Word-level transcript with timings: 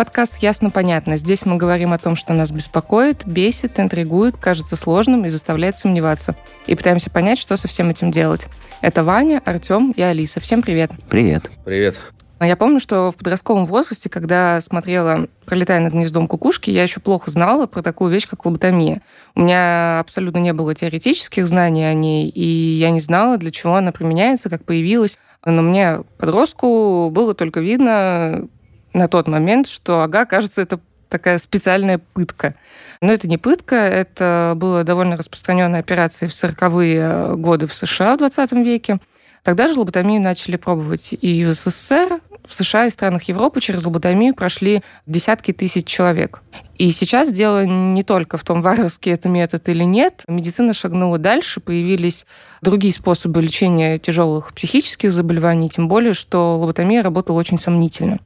подкаст 0.00 0.38
«Ясно-понятно». 0.38 1.18
Здесь 1.18 1.44
мы 1.44 1.58
говорим 1.58 1.92
о 1.92 1.98
том, 1.98 2.16
что 2.16 2.32
нас 2.32 2.50
беспокоит, 2.52 3.26
бесит, 3.26 3.78
интригует, 3.78 4.34
кажется 4.34 4.74
сложным 4.74 5.26
и 5.26 5.28
заставляет 5.28 5.76
сомневаться. 5.76 6.36
И 6.66 6.74
пытаемся 6.74 7.10
понять, 7.10 7.38
что 7.38 7.54
со 7.58 7.68
всем 7.68 7.90
этим 7.90 8.10
делать. 8.10 8.46
Это 8.80 9.04
Ваня, 9.04 9.42
Артем 9.44 9.90
и 9.90 10.00
Алиса. 10.00 10.40
Всем 10.40 10.62
привет. 10.62 10.90
Привет. 11.10 11.50
Привет. 11.66 12.00
А 12.38 12.46
я 12.46 12.56
помню, 12.56 12.80
что 12.80 13.10
в 13.10 13.16
подростковом 13.18 13.66
возрасте, 13.66 14.08
когда 14.08 14.62
смотрела 14.62 15.28
«Пролетая 15.44 15.80
над 15.80 15.92
гнездом 15.92 16.28
кукушки», 16.28 16.70
я 16.70 16.82
еще 16.82 17.00
плохо 17.00 17.30
знала 17.30 17.66
про 17.66 17.82
такую 17.82 18.10
вещь, 18.10 18.26
как 18.26 18.46
лоботомия. 18.46 19.02
У 19.34 19.42
меня 19.42 20.00
абсолютно 20.00 20.38
не 20.38 20.54
было 20.54 20.74
теоретических 20.74 21.46
знаний 21.46 21.84
о 21.84 21.92
ней, 21.92 22.30
и 22.30 22.42
я 22.42 22.88
не 22.90 23.00
знала, 23.00 23.36
для 23.36 23.50
чего 23.50 23.74
она 23.74 23.92
применяется, 23.92 24.48
как 24.48 24.64
появилась. 24.64 25.18
Но 25.44 25.60
мне, 25.60 25.98
подростку, 26.16 27.10
было 27.12 27.34
только 27.34 27.60
видно 27.60 28.48
на 28.92 29.08
тот 29.08 29.28
момент, 29.28 29.66
что, 29.66 30.02
ага, 30.02 30.24
кажется, 30.24 30.62
это 30.62 30.80
такая 31.08 31.38
специальная 31.38 31.98
пытка. 31.98 32.54
Но 33.00 33.12
это 33.12 33.28
не 33.28 33.38
пытка, 33.38 33.76
это 33.76 34.54
была 34.56 34.84
довольно 34.84 35.16
распространенная 35.16 35.80
операция 35.80 36.28
в 36.28 36.32
40-е 36.32 37.36
годы 37.36 37.66
в 37.66 37.74
США 37.74 38.14
в 38.14 38.18
20 38.18 38.52
веке. 38.52 38.98
Тогда 39.42 39.68
же 39.68 39.78
лоботомию 39.78 40.20
начали 40.20 40.56
пробовать 40.56 41.14
и 41.18 41.44
в 41.44 41.52
СССР, 41.52 42.20
в 42.46 42.54
США 42.54 42.86
и 42.86 42.90
странах 42.90 43.24
Европы 43.24 43.60
через 43.60 43.84
лоботомию 43.84 44.34
прошли 44.34 44.82
десятки 45.06 45.52
тысяч 45.52 45.86
человек. 45.86 46.42
И 46.76 46.90
сейчас 46.90 47.32
дело 47.32 47.64
не 47.64 48.02
только 48.02 48.38
в 48.38 48.44
том, 48.44 48.60
варварский 48.60 49.12
это 49.12 49.28
метод 49.28 49.68
или 49.68 49.84
нет. 49.84 50.24
Медицина 50.26 50.74
шагнула 50.74 51.18
дальше, 51.18 51.60
появились 51.60 52.26
другие 52.60 52.92
способы 52.92 53.40
лечения 53.40 53.98
тяжелых 53.98 54.52
психических 54.52 55.12
заболеваний, 55.12 55.68
тем 55.68 55.88
более, 55.88 56.12
что 56.12 56.58
лоботомия 56.58 57.02
работала 57.02 57.38
очень 57.38 57.58
сомнительно. 57.58 58.18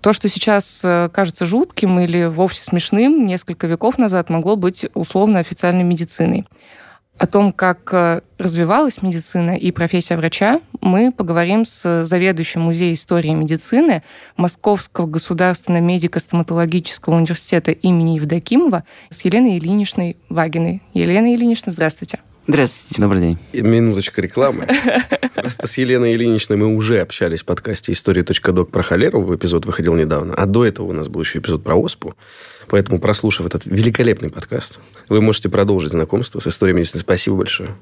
То, 0.00 0.12
что 0.12 0.28
сейчас 0.28 0.82
э, 0.84 1.08
кажется 1.12 1.44
жутким 1.44 1.98
или 1.98 2.26
вовсе 2.26 2.62
смешным, 2.62 3.26
несколько 3.26 3.66
веков 3.66 3.98
назад 3.98 4.30
могло 4.30 4.54
быть 4.54 4.86
условно 4.94 5.40
официальной 5.40 5.82
медициной. 5.82 6.44
О 7.18 7.26
том, 7.26 7.52
как 7.52 7.92
э, 7.92 8.20
развивалась 8.38 9.02
медицина 9.02 9.56
и 9.56 9.72
профессия 9.72 10.16
врача, 10.16 10.60
мы 10.80 11.10
поговорим 11.10 11.64
с 11.64 12.04
заведующим 12.04 12.60
музеем 12.60 12.94
истории 12.94 13.30
медицины 13.30 14.04
Московского 14.36 15.06
государственного 15.06 15.82
медико-стоматологического 15.82 17.16
университета 17.16 17.72
имени 17.72 18.16
Евдокимова 18.16 18.84
с 19.10 19.22
Еленой 19.22 19.58
Ильиничной 19.58 20.16
Вагиной. 20.28 20.80
Елена 20.94 21.34
Ильинична, 21.34 21.72
здравствуйте. 21.72 22.20
Здравствуйте. 22.50 23.02
Добрый 23.02 23.20
день. 23.20 23.38
Минуточка 23.52 24.22
рекламы. 24.22 24.66
Просто 25.34 25.66
с 25.66 25.76
Еленой 25.76 26.14
Ильиничной 26.14 26.56
мы 26.56 26.74
уже 26.74 26.98
общались 26.98 27.42
в 27.42 27.44
подкасте 27.44 27.92
«История.док» 27.92 28.70
про 28.70 28.82
холеру. 28.82 29.34
Эпизод 29.34 29.66
выходил 29.66 29.94
недавно. 29.94 30.32
А 30.32 30.46
до 30.46 30.64
этого 30.64 30.86
у 30.86 30.92
нас 30.92 31.08
был 31.08 31.20
еще 31.20 31.40
эпизод 31.40 31.62
про 31.62 31.74
оспу. 31.76 32.14
Поэтому, 32.68 33.00
прослушав 33.00 33.44
этот 33.44 33.66
великолепный 33.66 34.30
подкаст, 34.30 34.80
вы 35.10 35.20
можете 35.20 35.50
продолжить 35.50 35.90
знакомство 35.90 36.40
с 36.40 36.46
историей 36.46 36.74
медицины. 36.74 37.00
Спасибо 37.00 37.36
большое. 37.36 37.76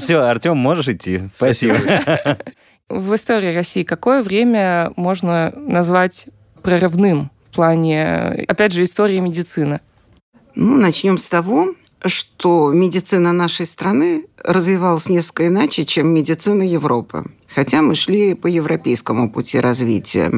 Все, 0.00 0.22
Артем, 0.22 0.56
можешь 0.56 0.88
идти. 0.88 1.20
Спасибо. 1.36 1.76
В 2.88 3.14
истории 3.14 3.54
России 3.54 3.84
какое 3.84 4.24
время 4.24 4.92
можно 4.96 5.52
назвать 5.56 6.26
прорывным 6.62 7.30
в 7.52 7.54
плане, 7.54 8.44
опять 8.48 8.72
же, 8.72 8.82
истории 8.82 9.20
медицины? 9.20 9.78
Ну, 10.56 10.78
начнем 10.78 11.16
с 11.16 11.28
того, 11.28 11.74
что 12.04 12.72
медицина 12.72 13.32
нашей 13.32 13.66
страны 13.66 14.26
развивалась 14.44 15.08
несколько 15.08 15.48
иначе, 15.48 15.84
чем 15.84 16.08
медицина 16.08 16.62
Европы. 16.62 17.24
Хотя 17.48 17.82
мы 17.82 17.94
шли 17.94 18.34
по 18.34 18.46
европейскому 18.46 19.30
пути 19.30 19.58
развития. 19.58 20.32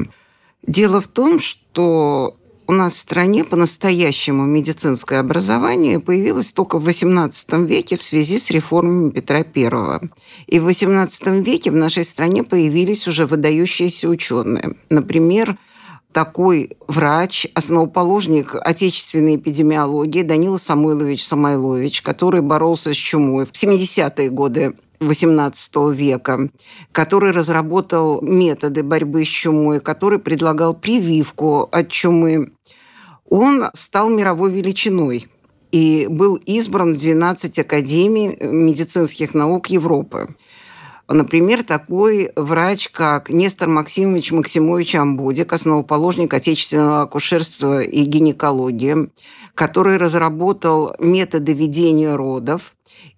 Дело 0.66 1.00
в 1.00 1.08
том, 1.08 1.38
что 1.40 2.36
у 2.70 2.72
нас 2.72 2.94
в 2.94 2.98
стране 2.98 3.42
по-настоящему 3.44 4.46
медицинское 4.46 5.18
образование 5.18 5.98
появилось 5.98 6.52
только 6.52 6.78
в 6.78 6.86
XVIII 6.86 7.66
веке 7.66 7.96
в 7.96 8.04
связи 8.04 8.38
с 8.38 8.48
реформами 8.50 9.10
Петра 9.10 9.38
I. 9.38 10.00
И 10.46 10.60
в 10.60 10.68
XVIII 10.68 11.42
веке 11.42 11.72
в 11.72 11.74
нашей 11.74 12.04
стране 12.04 12.44
появились 12.44 13.08
уже 13.08 13.26
выдающиеся 13.26 14.08
ученые. 14.08 14.76
Например, 14.88 15.58
такой 16.12 16.76
врач, 16.88 17.46
основоположник 17.54 18.54
отечественной 18.54 19.36
эпидемиологии 19.36 20.22
Данила 20.22 20.56
Самойлович 20.56 21.24
Самойлович, 21.24 22.02
который 22.02 22.42
боролся 22.42 22.92
с 22.92 22.96
чумой 22.96 23.46
в 23.46 23.52
70-е 23.52 24.30
годы 24.30 24.74
XVIII 25.00 25.94
века, 25.94 26.50
который 26.92 27.30
разработал 27.30 28.20
методы 28.22 28.82
борьбы 28.82 29.24
с 29.24 29.28
чумой, 29.28 29.80
который 29.80 30.18
предлагал 30.18 30.74
прививку 30.74 31.68
от 31.70 31.88
чумы. 31.88 32.52
Он 33.28 33.70
стал 33.74 34.10
мировой 34.10 34.50
величиной 34.52 35.26
и 35.72 36.06
был 36.10 36.34
избран 36.34 36.94
в 36.94 36.98
12 36.98 37.60
академий 37.60 38.36
медицинских 38.40 39.34
наук 39.34 39.68
Европы. 39.68 40.34
Например, 41.12 41.64
такой 41.64 42.30
врач, 42.36 42.88
как 42.88 43.30
Нестор 43.30 43.68
Максимович 43.68 44.30
Максимович 44.30 44.94
Амбудик, 44.94 45.52
основоположник 45.52 46.32
отечественного 46.32 47.02
акушерства 47.02 47.82
и 47.82 48.04
гинекологии, 48.04 49.10
который 49.54 49.96
разработал 49.96 50.94
методы 51.00 51.52
ведения 51.52 52.14
родов, 52.14 52.76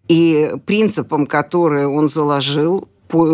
и 0.08 0.52
принципам, 0.64 1.26
которые 1.26 1.86
он 1.86 2.08
заложил, 2.08 2.88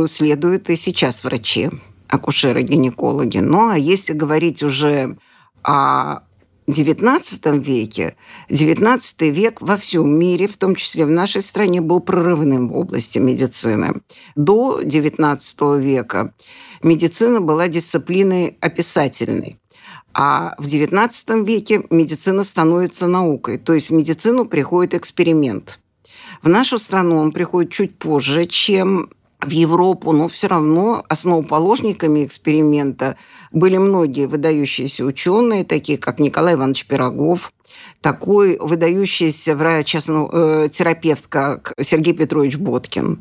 следуют 0.09 0.71
и 0.71 0.75
сейчас 0.75 1.23
врачи, 1.23 1.71
акушеры-гинекологи. 2.09 3.39
Ну, 3.39 3.69
а 3.69 3.79
если 3.79 4.13
говорить 4.13 4.65
уже 4.65 5.17
о 5.63 6.23
XIX 6.69 7.59
веке, 7.59 8.17
XIX 8.51 9.31
век 9.31 9.61
во 9.63 9.77
всем 9.79 10.19
мире, 10.19 10.47
в 10.47 10.59
том 10.59 10.75
числе 10.75 11.07
в 11.07 11.11
нашей 11.11 11.41
стране, 11.41 11.81
был 11.81 12.01
прорывным 12.01 12.69
в 12.69 12.77
области 12.77 13.19
медицины. 13.19 14.03
До 14.37 14.81
XIX 14.83 15.81
века 15.81 16.35
медицина 16.83 17.41
была 17.41 17.69
дисциплиной 17.69 18.57
описательной. 18.61 19.59
А 20.13 20.55
в 20.59 20.67
XIX 20.67 21.45
веке 21.45 21.83
медицина 21.91 22.45
становится 22.45 23.07
наукой, 23.07 23.57
то 23.59 23.73
есть 23.73 23.89
в 23.89 23.93
медицину 23.93 24.45
приходит 24.47 24.95
эксперимент. 24.95 25.81
В 26.43 26.49
нашу 26.49 26.79
страну 26.79 27.17
он 27.17 27.33
приходит 27.33 27.73
чуть 27.73 27.99
позже, 27.99 28.47
чем 28.47 29.11
в 29.41 29.51
Европу, 29.51 30.13
но 30.13 30.29
все 30.29 30.49
равно 30.49 31.05
основоположниками 31.09 32.25
эксперимента 32.25 33.17
были 33.53 33.77
многие 33.77 34.27
выдающиеся 34.27 35.05
ученые, 35.05 35.65
такие 35.65 35.99
как 35.99 36.19
Николай 36.21 36.55
Иванович 36.55 36.87
Пирогов, 36.87 37.53
такой 38.01 38.59
выдающийся 38.59 39.55
врач-терапевт, 39.57 41.27
как 41.29 41.73
Сергей 41.81 42.15
Петрович 42.15 42.57
Боткин. 42.57 43.21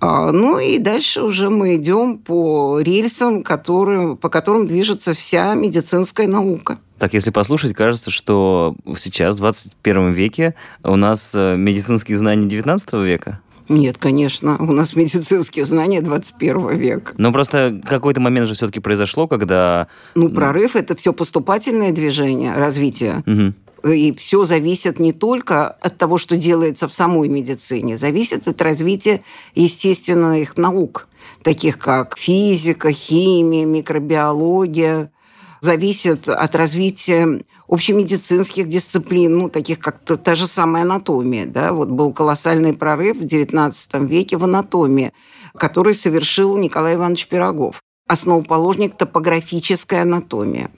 А, 0.00 0.30
ну 0.30 0.60
и 0.60 0.78
дальше 0.78 1.22
уже 1.22 1.50
мы 1.50 1.76
идем 1.76 2.18
по 2.18 2.78
рельсам, 2.80 3.42
которые, 3.42 4.16
по 4.16 4.28
которым 4.28 4.66
движется 4.66 5.12
вся 5.12 5.54
медицинская 5.54 6.28
наука. 6.28 6.78
Так, 6.98 7.14
если 7.14 7.30
послушать, 7.30 7.74
кажется, 7.74 8.10
что 8.10 8.76
сейчас, 8.96 9.36
в 9.36 9.38
21 9.40 10.12
веке, 10.12 10.54
у 10.84 10.96
нас 10.96 11.32
э, 11.34 11.56
медицинские 11.56 12.18
знания 12.18 12.46
19 12.46 12.92
века. 12.94 13.40
Нет, 13.68 13.98
конечно, 13.98 14.56
у 14.58 14.72
нас 14.72 14.96
медицинские 14.96 15.64
знания 15.64 16.00
21 16.00 16.76
века. 16.76 17.12
Но 17.18 17.32
просто 17.32 17.80
какой-то 17.86 18.20
момент 18.20 18.48
же 18.48 18.54
все-таки 18.54 18.80
произошло, 18.80 19.28
когда... 19.28 19.88
Ну, 20.14 20.30
прорыв– 20.30 20.74
это 20.76 20.96
все 20.96 21.12
поступательное 21.12 21.92
движение, 21.92 22.52
развитие. 22.54 23.22
Угу. 23.26 23.90
И 23.92 24.14
все 24.14 24.44
зависит 24.44 24.98
не 24.98 25.12
только 25.12 25.68
от 25.68 25.98
того, 25.98 26.18
что 26.18 26.36
делается 26.36 26.88
в 26.88 26.94
самой 26.94 27.28
медицине, 27.28 27.96
зависит 27.96 28.48
от 28.48 28.60
развития 28.60 29.20
естественных 29.54 30.56
наук, 30.56 31.06
таких 31.42 31.78
как 31.78 32.18
физика, 32.18 32.90
химия, 32.90 33.66
микробиология, 33.66 35.12
зависит 35.60 36.28
от 36.28 36.54
развития 36.54 37.42
общемедицинских 37.68 38.68
дисциплин, 38.68 39.38
ну, 39.38 39.48
таких 39.48 39.78
как 39.78 40.00
-то, 40.04 40.16
та 40.16 40.34
же 40.34 40.46
самая 40.46 40.82
анатомия. 40.82 41.46
Да? 41.46 41.72
Вот 41.72 41.88
был 41.88 42.12
колоссальный 42.12 42.72
прорыв 42.72 43.18
в 43.18 43.24
XIX 43.24 44.06
веке 44.06 44.36
в 44.36 44.44
анатомии, 44.44 45.12
который 45.54 45.94
совершил 45.94 46.56
Николай 46.56 46.94
Иванович 46.94 47.28
Пирогов, 47.28 47.82
основоположник 48.06 48.96
топографической 48.96 50.02
анатомии. 50.02 50.68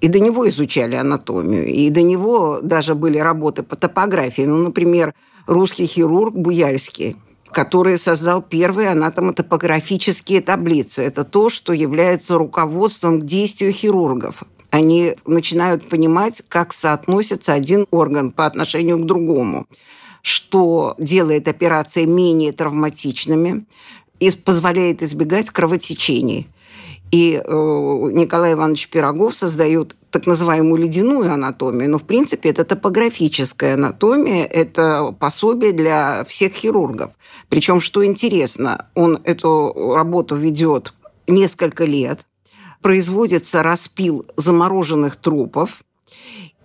И 0.00 0.08
до 0.08 0.18
него 0.18 0.48
изучали 0.48 0.96
анатомию, 0.96 1.66
и 1.66 1.88
до 1.90 2.02
него 2.02 2.58
даже 2.62 2.94
были 2.94 3.18
работы 3.18 3.62
по 3.62 3.76
топографии. 3.76 4.42
Ну, 4.42 4.56
например, 4.56 5.14
русский 5.46 5.86
хирург 5.86 6.34
Буяльский, 6.34 7.16
который 7.52 7.98
создал 7.98 8.42
первые 8.42 8.90
анатомотопографические 8.90 10.40
таблицы. 10.40 11.02
Это 11.02 11.24
то, 11.24 11.48
что 11.48 11.72
является 11.72 12.36
руководством 12.36 13.20
к 13.20 13.24
действию 13.24 13.72
хирургов. 13.72 14.42
Они 14.74 15.14
начинают 15.24 15.88
понимать, 15.88 16.42
как 16.48 16.72
соотносится 16.72 17.52
один 17.52 17.86
орган 17.92 18.32
по 18.32 18.44
отношению 18.44 18.98
к 18.98 19.06
другому, 19.06 19.68
что 20.20 20.96
делает 20.98 21.46
операции 21.46 22.06
менее 22.06 22.50
травматичными 22.50 23.66
и 24.18 24.32
позволяет 24.32 25.00
избегать 25.00 25.50
кровотечений. 25.50 26.48
И 27.12 27.34
э, 27.34 27.48
Николай 27.48 28.54
Иванович 28.54 28.88
Пирогов 28.88 29.36
создает 29.36 29.94
так 30.10 30.26
называемую 30.26 30.82
ледяную 30.82 31.32
анатомию, 31.32 31.88
но 31.88 32.00
в 32.00 32.04
принципе 32.04 32.48
это 32.48 32.64
топографическая 32.64 33.74
анатомия, 33.74 34.44
это 34.44 35.14
пособие 35.20 35.70
для 35.70 36.24
всех 36.24 36.52
хирургов. 36.52 37.12
Причем, 37.48 37.78
что 37.78 38.04
интересно, 38.04 38.88
он 38.96 39.20
эту 39.22 39.94
работу 39.94 40.34
ведет 40.34 40.94
несколько 41.28 41.84
лет, 41.84 42.26
производится 42.84 43.62
распил 43.62 44.26
замороженных 44.36 45.16
трупов, 45.16 45.80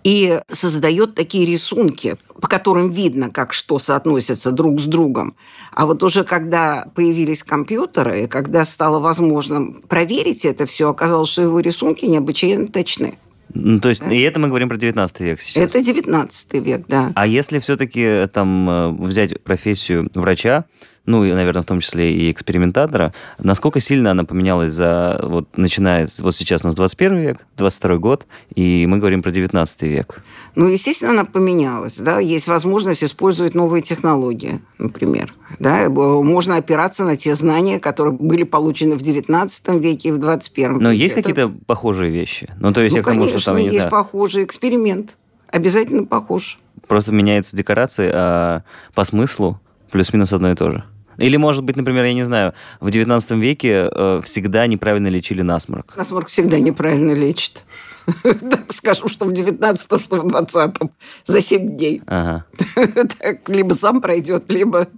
и 0.04 0.38
создает 0.48 1.14
такие 1.14 1.46
рисунки, 1.46 2.16
по 2.40 2.46
которым 2.46 2.90
видно, 2.90 3.30
как 3.30 3.52
что 3.52 3.78
соотносится 3.78 4.50
друг 4.50 4.80
с 4.80 4.84
другом. 4.84 5.34
А 5.72 5.86
вот 5.86 6.02
уже 6.02 6.24
когда 6.24 6.86
появились 6.94 7.42
компьютеры, 7.42 8.22
и 8.22 8.26
когда 8.26 8.64
стало 8.64 8.98
возможным 8.98 9.82
проверить 9.88 10.44
это 10.44 10.66
все, 10.66 10.90
оказалось, 10.90 11.28
что 11.28 11.42
его 11.42 11.60
рисунки 11.60 12.06
необычайно 12.06 12.66
точны. 12.68 13.18
Ну, 13.52 13.80
то 13.80 13.88
есть, 13.88 14.00
да? 14.00 14.14
и 14.14 14.20
это 14.20 14.38
мы 14.40 14.48
говорим 14.48 14.68
про 14.68 14.76
19 14.76 15.20
век 15.20 15.40
сейчас. 15.40 15.64
Это 15.64 15.82
19 15.82 16.54
век, 16.54 16.84
да. 16.86 17.12
А 17.14 17.26
если 17.26 17.58
все-таки 17.58 18.26
там 18.32 18.70
э, 18.70 18.88
взять 18.90 19.42
профессию 19.42 20.08
врача, 20.14 20.66
ну, 21.06 21.24
и, 21.24 21.32
наверное, 21.32 21.62
в 21.62 21.66
том 21.66 21.80
числе 21.80 22.12
и 22.12 22.30
экспериментатора, 22.30 23.12
насколько 23.38 23.80
сильно 23.80 24.10
она 24.10 24.24
поменялась 24.24 24.72
за, 24.72 25.20
вот, 25.22 25.48
начиная, 25.56 26.06
вот 26.20 26.36
сейчас 26.36 26.62
у 26.62 26.66
нас 26.66 26.74
21 26.74 27.18
век, 27.18 27.38
22 27.56 27.96
год, 27.96 28.26
и 28.54 28.86
мы 28.86 28.98
говорим 28.98 29.22
про 29.22 29.30
19 29.30 29.82
век? 29.82 30.22
Ну, 30.54 30.68
естественно, 30.68 31.12
она 31.12 31.24
поменялась, 31.24 31.96
да, 31.96 32.18
есть 32.18 32.46
возможность 32.48 33.02
использовать 33.02 33.54
новые 33.54 33.82
технологии, 33.82 34.60
например, 34.78 35.34
да, 35.58 35.88
можно 35.88 36.56
опираться 36.56 37.04
на 37.04 37.16
те 37.16 37.34
знания, 37.34 37.80
которые 37.80 38.12
были 38.12 38.44
получены 38.44 38.96
в 38.96 39.02
19 39.02 39.68
веке 39.80 40.10
и 40.10 40.12
в 40.12 40.18
21 40.18 40.72
веке. 40.72 40.82
Но 40.82 40.90
есть 40.90 41.16
Это... 41.16 41.22
какие-то 41.22 41.54
похожие 41.66 42.10
вещи? 42.10 42.52
Ну, 42.60 42.72
то 42.72 42.82
есть, 42.82 42.94
ну, 42.94 42.98
я 42.98 43.04
конечно, 43.04 43.38
что 43.38 43.52
там, 43.52 43.56
есть 43.58 43.74
знаю... 43.74 43.90
похожий 43.90 44.44
эксперимент, 44.44 45.10
обязательно 45.48 46.04
похож. 46.04 46.58
Просто 46.86 47.12
меняется 47.12 47.56
декорация, 47.56 48.12
а 48.14 48.62
по 48.94 49.04
смыслу 49.04 49.60
плюс-минус 49.90 50.32
одно 50.32 50.50
и 50.50 50.54
то 50.54 50.70
же. 50.70 50.84
Или, 51.18 51.36
может 51.36 51.62
быть, 51.64 51.76
например, 51.76 52.04
я 52.04 52.14
не 52.14 52.24
знаю, 52.24 52.54
в 52.80 52.90
19 52.90 53.32
веке 53.32 53.90
э, 53.92 54.20
всегда 54.24 54.66
неправильно 54.66 55.08
лечили 55.08 55.42
насморк. 55.42 55.94
Насморк 55.96 56.28
всегда 56.28 56.58
неправильно 56.58 57.12
лечит. 57.12 57.64
Так 58.22 58.72
скажем, 58.72 59.08
что 59.08 59.26
в 59.26 59.30
19-м, 59.30 60.00
что 60.00 60.16
в 60.16 60.26
20-м. 60.26 60.90
За 61.26 61.40
7 61.40 61.76
дней. 61.76 62.02
Ага. 62.06 62.46
Так, 63.18 63.48
либо 63.48 63.74
сам 63.74 64.00
пройдет, 64.00 64.50
либо 64.50 64.88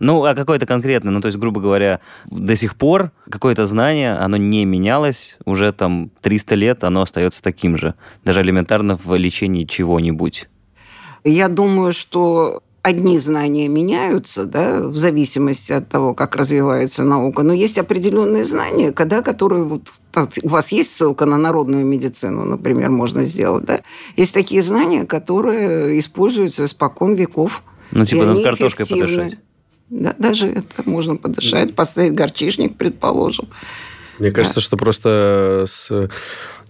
ну, 0.00 0.24
а 0.24 0.34
какое-то 0.34 0.66
конкретное, 0.66 1.12
ну, 1.12 1.20
то 1.20 1.28
есть, 1.28 1.38
грубо 1.38 1.60
говоря, 1.60 2.00
до 2.26 2.56
сих 2.56 2.76
пор 2.76 3.12
какое-то 3.30 3.64
знание, 3.64 4.16
оно 4.16 4.36
не 4.36 4.64
менялось, 4.64 5.38
уже 5.46 5.72
там 5.72 6.10
300 6.20 6.54
лет 6.56 6.84
оно 6.84 7.02
остается 7.02 7.42
таким 7.42 7.78
же, 7.78 7.94
даже 8.24 8.42
элементарно 8.42 8.98
в 9.02 9.16
лечении 9.16 9.64
чего-нибудь. 9.64 10.48
Я 11.22 11.48
думаю, 11.48 11.92
что 11.92 12.62
одни 12.84 13.18
знания 13.18 13.66
меняются, 13.66 14.44
да, 14.44 14.80
в 14.82 14.94
зависимости 14.94 15.72
от 15.72 15.88
того, 15.88 16.12
как 16.12 16.36
развивается 16.36 17.02
наука, 17.02 17.42
но 17.42 17.54
есть 17.54 17.78
определенные 17.78 18.44
знания, 18.44 18.92
когда, 18.92 19.22
которые 19.22 19.64
вот 19.64 19.88
у 20.42 20.48
вас 20.48 20.70
есть 20.70 20.94
ссылка 20.94 21.24
на 21.24 21.38
народную 21.38 21.86
медицину, 21.86 22.44
например, 22.44 22.90
можно 22.90 23.24
сделать, 23.24 23.64
да, 23.64 23.80
есть 24.16 24.34
такие 24.34 24.60
знания, 24.60 25.06
которые 25.06 25.98
используются 25.98 26.66
испокон 26.66 27.14
веков. 27.14 27.62
Ну, 27.90 28.04
типа 28.04 28.26
над 28.26 28.44
картошкой 28.44 28.86
подышать. 28.86 29.38
Да, 29.88 30.14
даже 30.18 30.46
это 30.48 30.82
можно 30.84 31.16
подышать, 31.16 31.74
поставить 31.74 32.14
горчишник, 32.14 32.76
предположим. 32.76 33.48
Мне 34.18 34.30
кажется, 34.30 34.56
да. 34.56 34.60
что 34.60 34.76
просто 34.76 35.64
с 35.66 36.10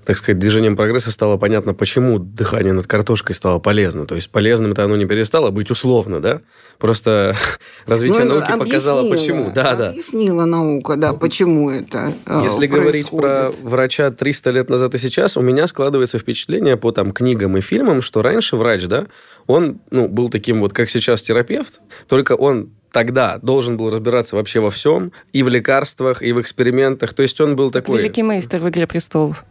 так 0.05 0.19
сказать, 0.19 0.39
движением 0.39 0.77
прогресса 0.77 1.11
стало 1.11 1.37
понятно, 1.37 1.75
почему 1.75 2.19
дыхание 2.19 2.73
над 2.73 2.87
картошкой 2.87 3.35
стало 3.35 3.59
полезно. 3.59 4.07
То 4.07 4.15
есть 4.15 4.31
полезным-то 4.31 4.85
оно 4.85 4.97
не 4.97 5.07
перестало 5.07 5.51
быть 5.51 5.71
условно, 5.71 6.21
да? 6.21 6.41
Просто 6.79 7.37
развитие 7.87 8.25
ну, 8.25 8.41
науки 8.41 8.59
показало, 8.59 9.09
почему. 9.09 9.53
Да, 9.55 9.75
да. 9.75 9.89
Объяснила 9.89 10.45
наука, 10.45 10.97
да, 10.97 11.15
почему 11.15 11.71
это 11.71 12.15
э, 12.27 12.41
Если 12.45 12.67
происходит. 12.67 12.71
говорить 12.71 13.11
про 13.11 13.53
врача 13.63 14.11
300 14.11 14.51
лет 14.51 14.69
назад 14.69 14.95
и 14.95 14.99
сейчас, 14.99 15.37
у 15.37 15.41
меня 15.41 15.67
складывается 15.67 16.19
впечатление 16.19 16.77
по 16.77 16.93
там 16.93 17.13
книгам 17.13 17.57
и 17.57 17.61
фильмам, 17.61 18.03
что 18.03 18.23
раньше 18.23 18.57
врач, 18.57 18.85
да, 18.85 19.07
он 19.47 19.81
ну, 19.91 20.09
был 20.09 20.29
таким 20.29 20.61
вот, 20.61 20.73
как 20.73 20.91
сейчас 20.91 21.23
терапевт, 21.23 21.81
только 22.09 22.33
он 22.33 22.71
тогда 22.93 23.39
должен 23.43 23.77
был 23.77 23.91
разбираться 23.91 24.37
вообще 24.37 24.61
во 24.61 24.71
всем, 24.71 25.11
и 25.33 25.43
в 25.43 25.49
лекарствах, 25.49 26.23
и 26.23 26.33
в 26.33 26.41
экспериментах. 26.41 27.13
То 27.13 27.23
есть 27.23 27.41
он 27.41 27.57
был 27.57 27.73
такой... 27.73 27.99
Великий 27.99 28.23
мейстер 28.23 28.61
в 28.61 28.69
«Игре 28.69 28.87
престолов». 28.87 29.45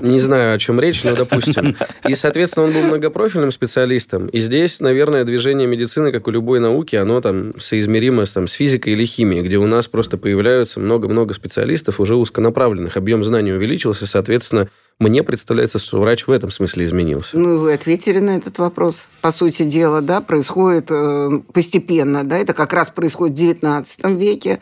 Не 0.00 0.20
знаю, 0.20 0.54
о 0.54 0.58
чем 0.58 0.78
речь, 0.80 1.04
но 1.04 1.14
допустим. 1.14 1.76
И, 2.06 2.14
соответственно, 2.14 2.66
он 2.66 2.72
был 2.72 2.82
многопрофильным 2.82 3.50
специалистом. 3.50 4.28
И 4.28 4.40
здесь, 4.40 4.80
наверное, 4.80 5.24
движение 5.24 5.66
медицины, 5.66 6.12
как 6.12 6.26
у 6.28 6.30
любой 6.30 6.60
науки, 6.60 6.96
оно 6.96 7.20
там 7.20 7.58
соизмеримо 7.58 8.24
с, 8.24 8.32
там, 8.32 8.48
с 8.48 8.52
физикой 8.52 8.92
или 8.92 9.04
химией, 9.04 9.42
где 9.42 9.58
у 9.58 9.66
нас 9.66 9.88
просто 9.88 10.16
появляются 10.16 10.80
много-много 10.80 11.34
специалистов 11.34 12.00
уже 12.00 12.16
узконаправленных. 12.16 12.96
Объем 12.96 13.24
знаний 13.24 13.52
увеличился, 13.52 14.06
соответственно, 14.06 14.68
мне 14.98 15.22
представляется, 15.22 15.78
что 15.78 16.00
врач 16.00 16.26
в 16.26 16.30
этом 16.30 16.50
смысле 16.50 16.84
изменился. 16.84 17.38
Ну, 17.38 17.58
вы 17.58 17.72
ответили 17.72 18.18
на 18.18 18.36
этот 18.36 18.58
вопрос. 18.58 19.08
По 19.20 19.30
сути 19.30 19.62
дела, 19.62 20.00
да, 20.00 20.20
происходит 20.20 20.90
э, 20.90 21.40
постепенно, 21.52 22.24
да, 22.24 22.38
это 22.38 22.52
как 22.52 22.72
раз 22.72 22.90
происходит 22.90 23.38
в 23.38 23.64
XIX 23.64 24.16
веке, 24.16 24.60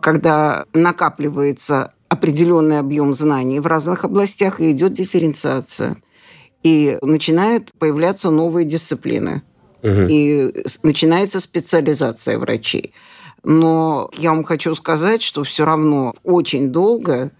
когда 0.00 0.66
накапливается 0.72 1.92
определенный 2.12 2.78
объем 2.78 3.14
знаний 3.14 3.58
в 3.58 3.66
разных 3.66 4.04
областях, 4.04 4.60
и 4.60 4.70
идет 4.72 4.92
дифференциация. 4.92 5.96
И 6.62 6.98
начинают 7.00 7.70
появляться 7.78 8.30
новые 8.30 8.66
дисциплины. 8.66 9.42
Угу. 9.82 10.06
И 10.10 10.52
начинается 10.82 11.40
специализация 11.40 12.38
врачей. 12.38 12.92
Но 13.44 14.10
я 14.18 14.30
вам 14.30 14.44
хочу 14.44 14.74
сказать, 14.74 15.22
что 15.22 15.42
все 15.42 15.64
равно 15.64 16.14
очень 16.22 16.68
долго 16.68 17.30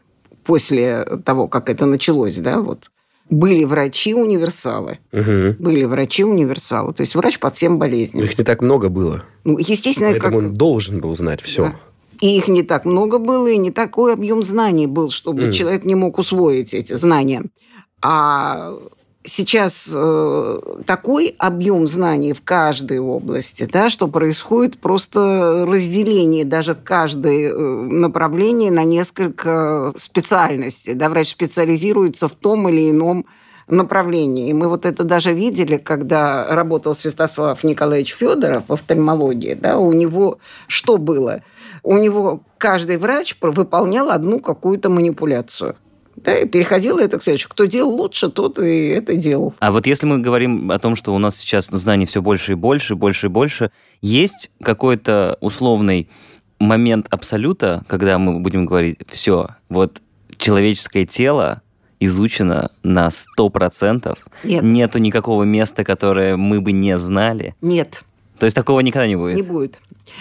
после 0.42 1.04
того, 1.24 1.48
как 1.48 1.68
это 1.68 1.84
началось, 1.84 2.36
да, 2.36 2.60
вот, 2.60 2.90
были 3.28 3.64
врачи-универсалы. 3.64 5.00
Угу. 5.12 5.62
Были 5.62 5.84
врачи-универсалы. 5.84 6.94
То 6.94 7.02
есть 7.02 7.14
врач 7.14 7.38
по 7.38 7.50
всем 7.50 7.78
болезням. 7.78 8.24
Их 8.24 8.38
не 8.38 8.44
так 8.44 8.62
много 8.62 8.88
было. 8.88 9.22
Ну, 9.44 9.58
естественно, 9.58 10.10
Поэтому 10.12 10.38
как... 10.38 10.48
он 10.48 10.54
должен 10.54 11.00
был 11.00 11.14
знать 11.14 11.42
все. 11.42 11.64
Да. 11.64 11.76
И 12.22 12.36
их 12.36 12.46
не 12.46 12.62
так 12.62 12.84
много 12.84 13.18
было, 13.18 13.48
и 13.48 13.58
не 13.58 13.72
такой 13.72 14.12
объем 14.12 14.44
знаний 14.44 14.86
был, 14.86 15.10
чтобы 15.10 15.48
mm. 15.48 15.52
человек 15.52 15.84
не 15.84 15.96
мог 15.96 16.18
усвоить 16.18 16.72
эти 16.72 16.92
знания. 16.92 17.42
А 18.00 18.74
сейчас 19.24 19.90
э, 19.92 20.58
такой 20.86 21.34
объем 21.36 21.88
знаний 21.88 22.32
в 22.32 22.40
каждой 22.42 23.00
области, 23.00 23.68
да, 23.70 23.90
что 23.90 24.06
происходит 24.06 24.78
просто 24.78 25.64
разделение 25.66 26.44
даже 26.44 26.76
каждой 26.76 27.46
э, 27.46 27.56
направления 27.56 28.70
на 28.70 28.84
несколько 28.84 29.92
специальностей. 29.96 30.94
Да, 30.94 31.08
врач 31.08 31.30
специализируется 31.30 32.28
в 32.28 32.36
том 32.36 32.68
или 32.68 32.88
ином 32.88 33.26
направлении. 33.72 34.50
И 34.50 34.52
мы 34.52 34.68
вот 34.68 34.86
это 34.86 35.04
даже 35.04 35.32
видели, 35.32 35.76
когда 35.76 36.46
работал 36.54 36.94
Святослав 36.94 37.64
Николаевич 37.64 38.14
Федоров 38.14 38.64
в 38.68 38.72
офтальмологии. 38.72 39.54
Да, 39.54 39.78
у 39.78 39.92
него 39.92 40.38
что 40.68 40.96
было? 40.98 41.42
у 41.82 41.96
него 41.98 42.42
каждый 42.58 42.96
врач 42.96 43.36
выполнял 43.40 44.10
одну 44.10 44.40
какую-то 44.40 44.88
манипуляцию. 44.88 45.76
Да, 46.16 46.36
и 46.36 46.46
переходило 46.46 47.00
это 47.00 47.18
к 47.18 47.22
следующему. 47.22 47.50
Кто 47.52 47.64
делал 47.64 47.90
лучше, 47.90 48.28
тот 48.28 48.58
и 48.58 48.88
это 48.88 49.16
делал. 49.16 49.54
А 49.58 49.72
вот 49.72 49.86
если 49.86 50.06
мы 50.06 50.18
говорим 50.18 50.70
о 50.70 50.78
том, 50.78 50.94
что 50.94 51.14
у 51.14 51.18
нас 51.18 51.36
сейчас 51.36 51.66
знаний 51.66 52.06
все 52.06 52.22
больше 52.22 52.52
и 52.52 52.54
больше, 52.54 52.94
больше 52.94 53.26
и 53.26 53.30
больше, 53.30 53.70
есть 54.02 54.50
какой-то 54.62 55.38
условный 55.40 56.08
момент 56.60 57.06
абсолюта, 57.10 57.82
когда 57.88 58.18
мы 58.18 58.38
будем 58.38 58.66
говорить, 58.66 58.98
все, 59.08 59.48
вот 59.68 60.00
человеческое 60.36 61.06
тело 61.06 61.61
изучено 62.04 62.70
на 62.82 63.08
100%? 63.08 64.18
Нет. 64.44 64.62
Нету 64.62 64.98
никакого 64.98 65.44
места, 65.44 65.84
которое 65.84 66.36
мы 66.36 66.60
бы 66.60 66.72
не 66.72 66.98
знали? 66.98 67.54
Нет. 67.60 68.04
То 68.38 68.46
есть 68.46 68.56
такого 68.56 68.80
никогда 68.80 69.06
не 69.06 69.16
будет? 69.16 69.36
Не 69.36 69.42
будет. 69.42 69.78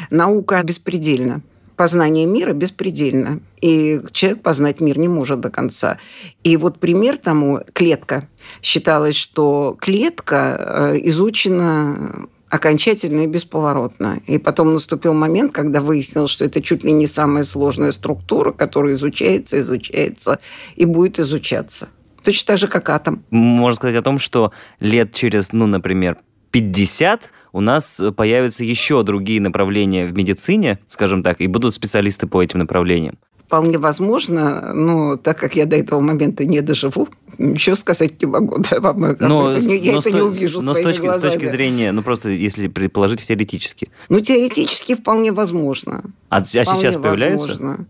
Наука 0.10 0.62
беспредельна 0.64 1.42
познание 1.82 2.28
мира 2.28 2.54
беспредельно, 2.54 3.40
и 3.60 4.00
человек 4.12 4.44
познать 4.44 4.82
мир 4.82 5.00
не 5.00 5.08
может 5.08 5.40
до 5.40 5.50
конца. 5.50 5.98
И 6.44 6.56
вот 6.56 6.80
пример 6.80 7.18
тому 7.18 7.62
клетка. 7.74 8.28
Считалось, 8.62 9.16
что 9.16 9.76
клетка 9.80 10.58
э, 10.94 11.00
изучена 11.06 12.28
окончательно 12.52 13.22
и 13.22 13.28
бесповоротно. 13.28 14.20
И 14.28 14.38
потом 14.38 14.74
наступил 14.74 15.14
момент, 15.14 15.54
когда 15.54 15.80
выяснилось, 15.80 16.30
что 16.30 16.44
это 16.46 16.62
чуть 16.62 16.84
ли 16.84 16.92
не 16.92 17.08
самая 17.08 17.46
сложная 17.46 17.92
структура, 17.92 18.52
которая 18.52 18.96
изучается, 18.96 19.60
изучается 19.62 20.40
и 20.76 20.86
будет 20.86 21.18
изучаться. 21.18 21.88
Точно 22.24 22.48
так 22.48 22.58
же, 22.60 22.68
как 22.68 22.90
атом. 22.90 23.24
Можно 23.32 23.76
сказать 23.78 23.96
о 23.96 24.02
том, 24.02 24.20
что 24.20 24.52
лет 24.82 25.14
через, 25.14 25.54
ну, 25.54 25.66
например, 25.66 26.18
50 26.52 27.32
у 27.54 27.62
нас 27.62 28.02
появятся 28.18 28.66
еще 28.66 29.02
другие 29.04 29.40
направления 29.42 30.06
в 30.06 30.14
медицине, 30.14 30.80
скажем 30.90 31.24
так, 31.24 31.40
и 31.40 31.48
будут 31.48 31.74
специалисты 31.74 32.28
по 32.28 32.44
этим 32.44 32.60
направлениям. 32.60 33.18
Вполне 33.52 33.78
возможно, 33.78 34.74
но 34.74 35.18
так 35.18 35.38
как 35.38 35.58
я 35.58 35.66
до 35.66 35.76
этого 35.76 36.00
момента 36.00 36.46
не 36.46 36.62
доживу, 36.62 37.10
ничего 37.38 37.76
сказать 37.76 38.22
не 38.22 38.26
могу. 38.26 38.60
Да, 38.60 38.80
вам, 38.80 38.98
но, 38.98 39.10
я 39.10 39.18
но 39.28 40.00
это 40.00 40.10
с, 40.10 40.14
не 40.14 40.22
увижу 40.22 40.62
но 40.62 40.74
с 40.74 40.82
точки, 40.82 41.12
с 41.12 41.20
точки 41.20 41.50
зрения, 41.50 41.92
ну 41.92 42.02
просто 42.02 42.30
если 42.30 42.70
предположить 42.70 43.28
теоретически. 43.28 43.90
Ну, 44.08 44.22
теоретически 44.22 44.96
вполне 44.96 45.34
возможно. 45.34 46.02
А, 46.30 46.38
а 46.38 46.46
сейчас 46.46 46.96
появляются? 46.96 47.50
Возможно. 47.50 47.88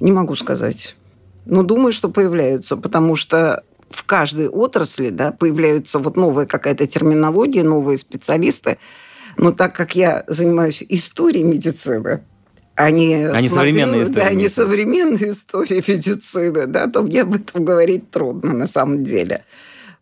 Не 0.00 0.12
могу 0.12 0.34
сказать. 0.36 0.96
Но 1.44 1.62
думаю, 1.64 1.92
что 1.92 2.08
появляются, 2.08 2.78
потому 2.78 3.14
что 3.14 3.62
в 3.90 4.04
каждой 4.04 4.48
отрасли 4.48 5.10
да, 5.10 5.32
появляются 5.32 5.98
вот 5.98 6.16
новая 6.16 6.46
какая-то 6.46 6.86
терминология, 6.86 7.62
новые 7.62 7.98
специалисты. 7.98 8.78
Но 9.36 9.52
так 9.52 9.74
как 9.74 9.96
я 9.96 10.24
занимаюсь 10.28 10.82
историей 10.88 11.44
медицины, 11.44 12.22
они, 12.76 13.14
они 13.14 13.48
смотрю, 13.48 13.72
современные 13.72 14.02
истории. 14.02 14.24
Да, 14.24 14.30
они 14.30 14.48
современные 14.48 15.30
истории 15.30 15.84
медицины, 15.86 16.66
да, 16.66 16.88
то 16.88 17.02
мне 17.02 17.22
об 17.22 17.34
этом 17.34 17.64
говорить 17.64 18.10
трудно 18.10 18.52
на 18.52 18.66
самом 18.66 19.04
деле. 19.04 19.44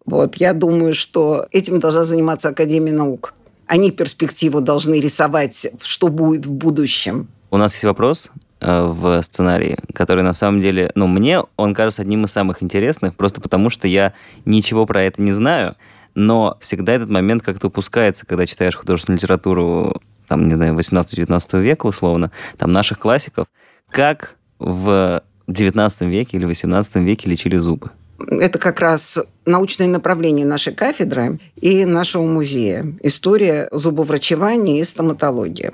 Вот, 0.05 0.37
я 0.37 0.53
думаю, 0.53 0.95
что 0.95 1.47
этим 1.53 1.81
должна 1.81 2.05
заниматься 2.05 2.49
Академия 2.49 2.93
наук. 2.93 3.35
Они 3.67 3.91
перспективу 3.91 4.61
должны 4.61 5.01
рисовать, 5.01 5.67
что 5.81 6.09
будет 6.09 6.47
в 6.47 6.51
будущем. 6.51 7.29
У 7.51 7.57
нас 7.57 7.75
есть 7.75 7.85
вопрос 7.85 8.31
э, 8.61 8.85
в 8.85 9.23
сценарии, 9.23 9.79
который 9.95 10.25
на 10.25 10.33
самом 10.33 10.61
деле, 10.61 10.91
ну, 10.95 11.07
мне 11.07 11.43
он 11.57 11.75
кажется 11.75 12.03
одним 12.03 12.25
из 12.25 12.33
самых 12.33 12.63
интересных, 12.63 13.15
просто 13.15 13.41
потому 13.41 13.71
что 13.71 13.87
я 13.87 14.15
ничего 14.45 14.87
про 14.87 15.03
это 15.03 15.23
не 15.23 15.33
знаю, 15.33 15.77
но 16.15 16.57
всегда 16.61 16.93
этот 16.95 17.09
момент 17.09 17.43
как-то 17.43 17.69
упускается, 17.69 18.27
когда 18.27 18.47
читаешь 18.47 18.77
художественную 18.77 19.19
литературу 19.19 20.01
там, 20.33 20.49
не 20.49 20.55
знаю, 20.55 20.75
18-19 20.75 21.61
века 21.61 21.85
условно, 21.85 22.31
там 22.57 22.73
наших 22.73 22.99
классиков, 22.99 23.49
как 23.91 24.37
в 24.59 25.23
19 25.47 26.01
веке 26.03 26.39
или 26.39 26.47
18 26.47 26.97
веке 26.97 27.29
лечили 27.29 27.59
зубы? 27.59 27.91
Это 28.19 28.59
как 28.59 28.81
раз 28.81 29.19
научное 29.45 29.89
направление 29.89 30.47
нашей 30.47 30.73
кафедры 30.73 31.39
и 31.57 31.85
нашего 31.85 32.25
музея. 32.25 32.87
История 33.03 33.69
зубоврачевания 33.73 34.81
и 34.81 34.85
стоматологии, 34.85 35.73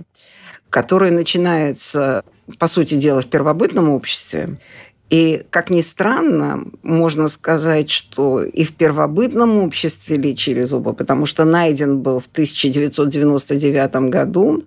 которая 0.70 1.12
начинается, 1.12 2.24
по 2.58 2.66
сути 2.66 2.96
дела, 2.96 3.22
в 3.22 3.26
первобытном 3.26 3.90
обществе 3.90 4.58
и, 5.10 5.44
как 5.50 5.70
ни 5.70 5.80
странно, 5.80 6.64
можно 6.82 7.28
сказать, 7.28 7.88
что 7.90 8.42
и 8.42 8.64
в 8.64 8.74
первобытном 8.74 9.58
обществе 9.58 10.16
лечили 10.16 10.62
зубы, 10.62 10.92
потому 10.92 11.24
что 11.24 11.44
найден 11.44 12.00
был 12.00 12.20
в 12.20 12.26
1999 12.26 14.10
году 14.10 14.64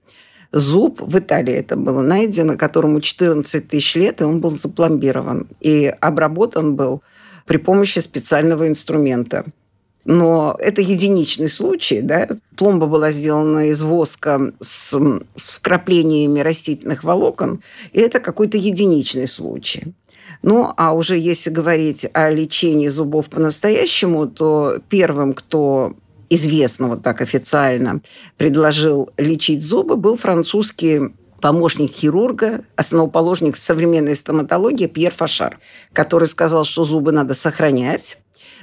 зуб, 0.52 1.00
в 1.02 1.20
Италии 1.20 1.54
это 1.54 1.76
было 1.76 2.02
найдено, 2.02 2.58
которому 2.58 3.02
14 3.02 3.68
тысяч 3.68 3.96
лет, 3.96 4.22
и 4.22 4.24
он 4.24 4.42
был 4.42 4.52
запломбирован. 4.52 5.48
И 5.60 5.94
обработан 6.02 6.76
был 6.76 7.04
при 7.46 7.58
помощи 7.58 8.00
специального 8.00 8.68
инструмента. 8.68 9.46
Но 10.04 10.56
это 10.60 10.82
единичный 10.82 11.50
случай. 11.50 12.02
Да? 12.02 12.28
Пломба 12.56 12.88
была 12.88 13.12
сделана 13.12 13.70
из 13.70 13.84
воска 13.84 14.52
с, 14.60 14.98
с 15.36 15.58
вкраплениями 15.58 16.40
растительных 16.40 17.04
волокон, 17.04 17.62
и 17.94 18.00
это 18.00 18.20
какой-то 18.20 18.58
единичный 18.58 19.28
случай. 19.28 19.94
Ну, 20.44 20.74
а 20.76 20.94
уже 20.94 21.18
если 21.18 21.50
говорить 21.50 22.08
о 22.14 22.30
лечении 22.30 22.88
зубов 22.88 23.30
по-настоящему, 23.30 24.28
то 24.28 24.78
первым, 24.90 25.34
кто 25.34 25.94
известно 26.30 26.88
вот 26.88 27.04
так 27.04 27.22
официально 27.22 28.02
предложил 28.38 29.10
лечить 29.18 29.64
зубы, 29.64 29.98
был 29.98 30.18
французский 30.18 31.14
помощник 31.42 31.92
хирурга, 31.92 32.64
основоположник 32.76 33.58
современной 33.58 34.16
стоматологии 34.16 34.88
Пьер 34.88 35.14
Фашар, 35.14 35.60
который 35.92 36.28
сказал, 36.28 36.64
что 36.64 36.84
зубы 36.86 37.12
надо 37.12 37.34
сохранять, 37.34 38.18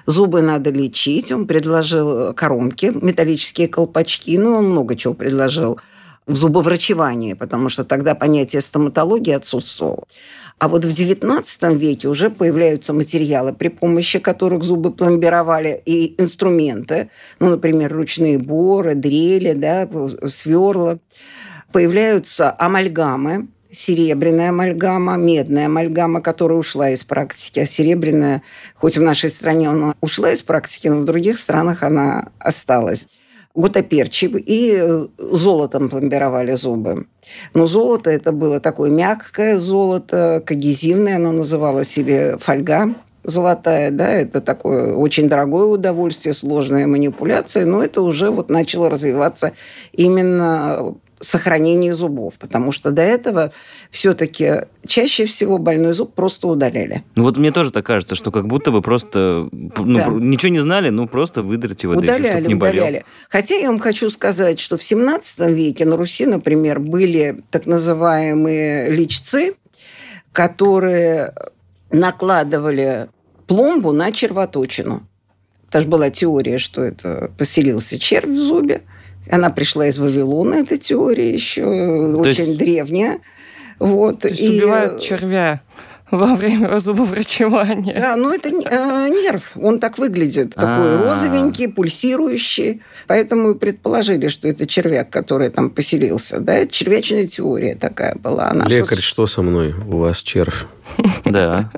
зубы 0.06 0.40
надо 0.42 0.70
лечить. 0.70 1.30
Он 1.30 1.46
предложил 1.46 2.32
коронки, 2.34 2.92
металлические 2.94 3.68
колпачки, 3.68 4.38
ну, 4.38 4.56
он 4.56 4.70
много 4.70 4.96
чего 4.96 5.12
предложил 5.14 5.78
в 6.26 6.36
зубоврачевании, 6.36 7.32
потому 7.32 7.68
что 7.68 7.84
тогда 7.84 8.14
понятие 8.14 8.62
стоматологии 8.62 9.32
отсутствовало. 9.32 10.04
А 10.58 10.66
вот 10.66 10.84
в 10.84 10.88
XIX 10.88 11.76
веке 11.76 12.08
уже 12.08 12.30
появляются 12.30 12.92
материалы, 12.92 13.52
при 13.52 13.68
помощи 13.68 14.18
которых 14.18 14.64
зубы 14.64 14.92
пломбировали, 14.92 15.80
и 15.84 16.20
инструменты, 16.20 17.10
ну, 17.38 17.50
например, 17.50 17.92
ручные 17.92 18.38
боры, 18.38 18.94
дрели, 18.94 19.52
да, 19.52 19.88
сверла. 20.26 20.98
Появляются 21.72 22.54
амальгамы, 22.58 23.48
серебряная 23.70 24.48
амальгама, 24.48 25.16
медная 25.16 25.66
амальгама, 25.66 26.20
которая 26.20 26.58
ушла 26.58 26.90
из 26.90 27.04
практики, 27.04 27.60
а 27.60 27.66
серебряная, 27.66 28.42
хоть 28.74 28.98
в 28.98 29.02
нашей 29.02 29.30
стране 29.30 29.68
она 29.68 29.94
ушла 30.00 30.32
из 30.32 30.42
практики, 30.42 30.88
но 30.88 31.02
в 31.02 31.04
других 31.04 31.38
странах 31.38 31.84
она 31.84 32.30
осталась 32.40 33.06
гутоперчи 33.58 34.26
и 34.26 34.74
э, 34.78 35.06
золотом 35.18 35.88
пломбировали 35.88 36.54
зубы. 36.54 37.06
Но 37.54 37.66
золото 37.66 38.08
это 38.10 38.30
было 38.32 38.60
такое 38.60 38.90
мягкое 38.90 39.58
золото, 39.58 40.42
когезивное, 40.46 41.16
оно 41.16 41.32
называлось 41.32 41.98
или 41.98 42.36
фольга 42.38 42.94
золотая, 43.24 43.90
да, 43.90 44.08
это 44.08 44.40
такое 44.40 44.94
очень 44.94 45.28
дорогое 45.28 45.66
удовольствие, 45.66 46.32
сложная 46.32 46.86
манипуляция, 46.86 47.66
но 47.66 47.82
это 47.82 48.00
уже 48.00 48.30
вот 48.30 48.48
начало 48.48 48.88
развиваться 48.88 49.52
именно 49.92 50.94
сохранение 51.20 51.94
зубов, 51.94 52.34
потому 52.38 52.72
что 52.72 52.90
до 52.90 53.02
этого 53.02 53.52
все-таки 53.90 54.66
чаще 54.86 55.26
всего 55.26 55.58
больной 55.58 55.92
зуб 55.92 56.14
просто 56.14 56.46
удаляли. 56.48 57.04
Ну 57.14 57.24
вот 57.24 57.36
мне 57.36 57.50
тоже 57.50 57.70
так 57.70 57.84
кажется, 57.84 58.14
что 58.14 58.30
как 58.30 58.46
будто 58.46 58.70
бы 58.70 58.82
просто 58.82 59.48
ну, 59.52 59.98
да. 59.98 60.06
ничего 60.08 60.52
не 60.52 60.58
знали, 60.60 60.90
ну 60.90 61.06
просто 61.08 61.42
выдрать 61.42 61.82
его, 61.82 61.94
удаляли, 61.94 62.42
да, 62.42 62.48
не 62.48 62.54
удаляли. 62.54 63.04
Хотя 63.28 63.56
я 63.56 63.68
вам 63.68 63.78
хочу 63.78 64.10
сказать, 64.10 64.60
что 64.60 64.76
в 64.76 64.82
17 64.82 65.40
веке 65.48 65.84
на 65.84 65.96
Руси, 65.96 66.26
например, 66.26 66.80
были 66.80 67.42
так 67.50 67.66
называемые 67.66 68.90
лечцы, 68.90 69.54
которые 70.32 71.34
накладывали 71.90 73.08
пломбу 73.46 73.92
на 73.92 74.12
червоточину. 74.12 75.06
Даже 75.70 75.86
была 75.86 76.10
теория, 76.10 76.58
что 76.58 76.82
это 76.82 77.30
поселился 77.36 77.98
червь 77.98 78.28
в 78.28 78.40
зубе. 78.40 78.82
Она 79.30 79.50
пришла 79.50 79.86
из 79.86 79.98
Вавилона, 79.98 80.56
эта 80.56 80.76
теория 80.78 81.32
еще 81.32 81.62
То 81.62 82.18
очень 82.18 82.46
есть... 82.46 82.58
древняя. 82.58 83.18
Вот. 83.78 84.20
То 84.20 84.28
есть 84.28 84.40
и... 84.40 84.48
убивают 84.48 85.00
червя 85.00 85.62
во 86.10 86.34
время 86.34 86.78
зубоврачевания. 86.78 88.00
Да, 88.00 88.16
ну 88.16 88.32
это 88.32 88.48
э, 88.48 89.08
нерв, 89.08 89.52
он 89.56 89.78
так 89.78 89.98
выглядит, 89.98 90.54
такой 90.54 90.94
А-а-а. 90.94 91.02
розовенький, 91.02 91.68
пульсирующий. 91.68 92.82
Поэтому 93.06 93.52
и 93.52 93.58
предположили, 93.58 94.28
что 94.28 94.48
это 94.48 94.66
червяк, 94.66 95.10
который 95.10 95.50
там 95.50 95.70
поселился. 95.70 96.40
Да, 96.40 96.54
это 96.54 96.72
червячная 96.72 97.26
теория 97.26 97.74
такая 97.74 98.14
была. 98.16 98.50
Она 98.50 98.64
Лекарь, 98.64 98.96
просто... 98.96 99.02
что 99.02 99.26
со 99.26 99.42
мной? 99.42 99.74
У 99.74 99.98
вас 99.98 100.18
червь. 100.18 100.66
Да. 101.24 101.70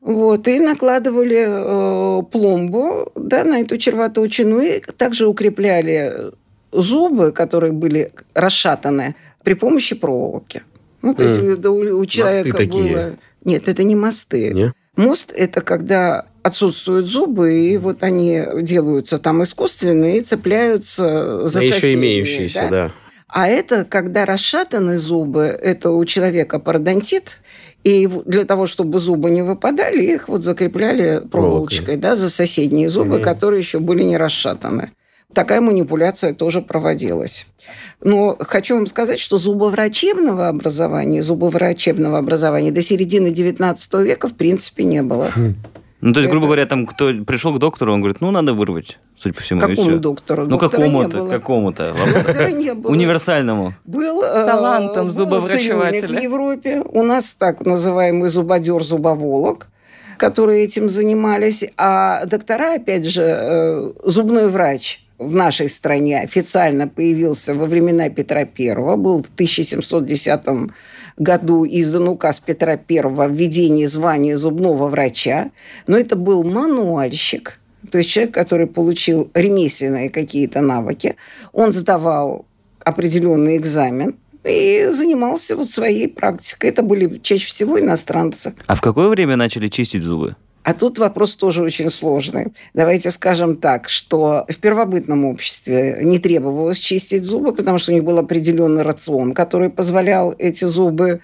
Вот, 0.00 0.48
и 0.48 0.58
накладывали 0.58 1.44
э, 1.46 2.22
пломбу 2.30 3.12
да, 3.14 3.44
на 3.44 3.60
эту 3.60 3.76
червоточину, 3.76 4.60
и 4.60 4.80
также 4.80 5.26
укрепляли 5.26 6.32
зубы, 6.72 7.32
которые 7.32 7.72
были 7.72 8.12
расшатаны, 8.34 9.14
при 9.42 9.54
помощи 9.54 9.94
проволоки. 9.94 10.62
Ну, 11.02 11.14
то 11.14 11.22
есть 11.22 11.38
mm. 11.38 11.66
у, 11.66 12.00
у 12.00 12.06
человека 12.06 12.48
мосты 12.48 12.66
было... 12.66 12.88
Такие. 12.88 13.18
Нет, 13.44 13.68
это 13.68 13.82
не 13.84 13.94
мосты. 13.94 14.52
Нет? 14.52 14.72
Мост– 14.96 15.32
это 15.36 15.60
когда 15.60 16.26
отсутствуют 16.42 17.06
зубы, 17.06 17.56
и 17.56 17.76
вот 17.76 18.02
они 18.02 18.42
делаются 18.62 19.18
там 19.18 19.42
искусственные 19.44 20.18
и 20.18 20.20
цепляются 20.22 21.48
за 21.48 21.60
да 21.60 21.66
соседние. 21.66 21.76
еще 21.76 21.94
имеющиеся, 21.94 22.60
да? 22.62 22.68
да. 22.70 22.90
А 23.28 23.46
это, 23.46 23.84
когда 23.84 24.24
расшатаны 24.24 24.98
зубы, 24.98 25.44
это 25.44 25.90
у 25.90 26.04
человека 26.04 26.58
пародонтит, 26.58 27.40
и 27.84 28.08
для 28.26 28.44
того, 28.44 28.66
чтобы 28.66 28.98
зубы 28.98 29.30
не 29.30 29.42
выпадали, 29.42 30.02
их 30.02 30.28
вот 30.28 30.42
закрепляли 30.42 31.22
проволочкой, 31.30 31.96
да, 31.96 32.16
за 32.16 32.28
соседние 32.28 32.88
зубы, 32.88 33.18
mm 33.18 33.22
которые 33.22 33.60
еще 33.60 33.78
были 33.78 34.02
не 34.02 34.16
расшатаны. 34.16 34.92
Такая 35.34 35.60
манипуляция 35.60 36.32
тоже 36.32 36.62
проводилась. 36.62 37.46
Но 38.02 38.36
хочу 38.40 38.76
вам 38.76 38.86
сказать, 38.86 39.20
что 39.20 39.36
зубоврачебного 39.36 40.48
образования, 40.48 41.22
зубоврачебного 41.22 42.18
образования 42.18 42.72
до 42.72 42.80
середины 42.80 43.28
XIX 43.28 44.02
века 44.02 44.28
в 44.28 44.34
принципе 44.34 44.84
не 44.84 45.02
было. 45.02 45.30
Хм. 45.34 45.54
Ну, 46.00 46.12
то 46.12 46.20
есть, 46.20 46.28
это... 46.28 46.32
грубо 46.32 46.46
говоря, 46.46 46.64
там 46.64 46.86
кто 46.86 47.12
пришел 47.24 47.52
к 47.54 47.58
доктору, 47.58 47.92
он 47.92 48.00
говорит, 48.00 48.20
ну, 48.20 48.30
надо 48.30 48.54
вырвать, 48.54 48.98
судя 49.16 49.34
по 49.34 49.42
всему. 49.42 49.60
Какому 49.60 49.98
доктору? 49.98 50.46
Ну, 50.46 50.58
какому-то, 50.58 51.26
какому-то. 51.28 51.94
Универсальному. 52.84 53.74
Был 53.84 54.22
э, 54.22 54.46
талантом 54.46 55.10
зубоврачевателя. 55.10 56.20
в 56.20 56.22
Европе. 56.22 56.82
У 56.86 57.02
нас 57.02 57.34
так 57.34 57.66
называемый 57.66 58.28
зубодер-зубоволог 58.28 59.68
которые 60.16 60.64
этим 60.64 60.88
занимались, 60.88 61.62
а 61.76 62.26
доктора, 62.26 62.74
опять 62.74 63.06
же, 63.06 63.22
э, 63.22 63.92
зубной 64.02 64.48
врач 64.48 65.00
в 65.18 65.34
нашей 65.34 65.68
стране 65.68 66.20
официально 66.20 66.88
появился 66.88 67.54
во 67.54 67.66
времена 67.66 68.08
Петра 68.08 68.40
I, 68.40 68.96
был 68.96 69.22
в 69.22 69.28
1710 69.34 70.40
году 71.16 71.66
издан 71.66 72.08
указ 72.08 72.40
Петра 72.40 72.78
I 72.88 72.98
о 73.00 73.28
введении 73.28 73.86
звания 73.86 74.36
зубного 74.36 74.88
врача, 74.88 75.50
но 75.86 75.98
это 75.98 76.16
был 76.16 76.44
мануальщик, 76.44 77.58
то 77.90 77.98
есть 77.98 78.10
человек, 78.10 78.34
который 78.34 78.66
получил 78.66 79.30
ремесленные 79.34 80.10
какие-то 80.10 80.60
навыки, 80.60 81.16
он 81.52 81.72
сдавал 81.72 82.46
определенный 82.84 83.56
экзамен, 83.56 84.16
и 84.44 84.88
занимался 84.92 85.56
вот 85.56 85.68
своей 85.68 86.08
практикой. 86.08 86.70
Это 86.70 86.82
были 86.82 87.18
чаще 87.18 87.46
всего 87.46 87.78
иностранцы. 87.78 88.54
А 88.66 88.74
в 88.76 88.80
какое 88.80 89.08
время 89.08 89.36
начали 89.36 89.68
чистить 89.68 90.04
зубы? 90.04 90.36
А 90.68 90.74
тут 90.74 90.98
вопрос 90.98 91.34
тоже 91.34 91.62
очень 91.62 91.88
сложный. 91.88 92.52
Давайте 92.74 93.10
скажем 93.10 93.56
так, 93.56 93.88
что 93.88 94.44
в 94.46 94.56
первобытном 94.56 95.24
обществе 95.24 96.00
не 96.02 96.18
требовалось 96.18 96.76
чистить 96.76 97.24
зубы, 97.24 97.54
потому 97.54 97.78
что 97.78 97.90
у 97.90 97.94
них 97.94 98.04
был 98.04 98.18
определенный 98.18 98.82
рацион, 98.82 99.32
который 99.32 99.70
позволял 99.70 100.34
эти 100.38 100.66
зубы 100.66 101.22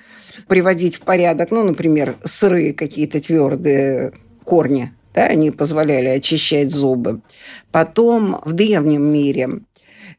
приводить 0.49 0.97
в 0.97 1.03
порядок. 1.03 1.51
Ну, 1.51 1.63
например, 1.63 2.17
сырые 2.25 2.73
какие-то 2.73 3.21
твердые 3.21 4.13
корни, 4.45 4.95
да, 5.13 5.25
они 5.25 5.51
позволяли 5.51 6.09
очищать 6.09 6.71
зубы. 6.71 7.21
Потом 7.71 8.41
в 8.47 8.55
древнем 8.55 9.03
мире 9.03 9.61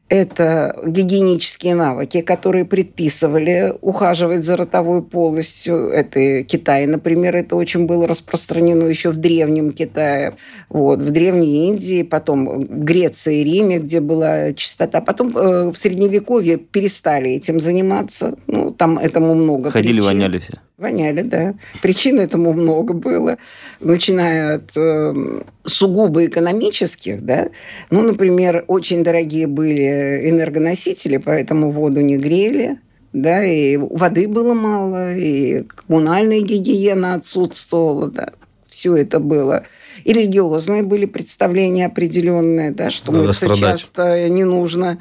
это 0.08 0.78
гигиенические 0.86 1.74
навыки, 1.74 2.20
которые 2.20 2.64
предписывали 2.64 3.74
ухаживать 3.80 4.44
за 4.44 4.56
ротовой 4.56 5.02
полостью. 5.02 5.88
Это 5.88 6.44
Китай, 6.44 6.86
например, 6.86 7.34
это 7.34 7.56
очень 7.56 7.86
было 7.86 8.06
распространено 8.06 8.84
еще 8.84 9.10
в 9.10 9.16
древнем 9.16 9.72
Китае, 9.72 10.36
вот, 10.68 11.02
в 11.02 11.10
древней 11.10 11.68
Индии, 11.68 12.02
потом 12.02 12.60
в 12.60 12.84
Греции 12.84 13.40
и 13.40 13.44
Риме, 13.44 13.78
где 13.78 14.00
была 14.00 14.52
чистота. 14.52 15.00
Потом 15.00 15.36
э, 15.36 15.70
в 15.72 15.76
Средневековье 15.76 16.56
перестали 16.56 17.32
этим 17.32 17.58
заниматься. 17.58 18.36
Ну, 18.46 18.70
там 18.70 18.98
этому 18.98 19.34
много 19.34 19.72
Ходили, 19.72 19.94
причин. 19.94 20.06
воняли 20.06 20.38
все. 20.38 20.60
Воняли, 20.78 21.22
да. 21.22 21.54
Причин 21.80 22.20
этому 22.20 22.52
много 22.52 22.92
было, 22.92 23.38
начиная 23.80 24.56
от 24.56 24.76
э, 24.76 25.40
сугубо 25.64 26.26
экономических, 26.26 27.22
да. 27.22 27.48
Ну, 27.90 28.02
например, 28.02 28.64
очень 28.66 29.02
дорогие 29.02 29.46
были 29.46 29.95
энергоносители, 30.28 31.16
поэтому 31.18 31.70
воду 31.70 32.00
не 32.00 32.16
грели, 32.16 32.78
да, 33.12 33.44
и 33.44 33.76
воды 33.76 34.28
было 34.28 34.54
мало, 34.54 35.14
и 35.14 35.62
коммунальная 35.62 36.40
гигиена 36.40 37.14
отсутствовала, 37.14 38.08
да. 38.08 38.30
Все 38.66 38.94
это 38.96 39.20
было. 39.20 39.64
И 40.04 40.12
религиозные 40.12 40.82
были 40.82 41.06
представления 41.06 41.86
определенные, 41.86 42.72
да, 42.72 42.90
что 42.90 43.12
Надо 43.12 43.26
мыться 43.28 43.46
страдать. 43.46 43.80
часто 43.80 44.28
не 44.28 44.44
нужно 44.44 44.98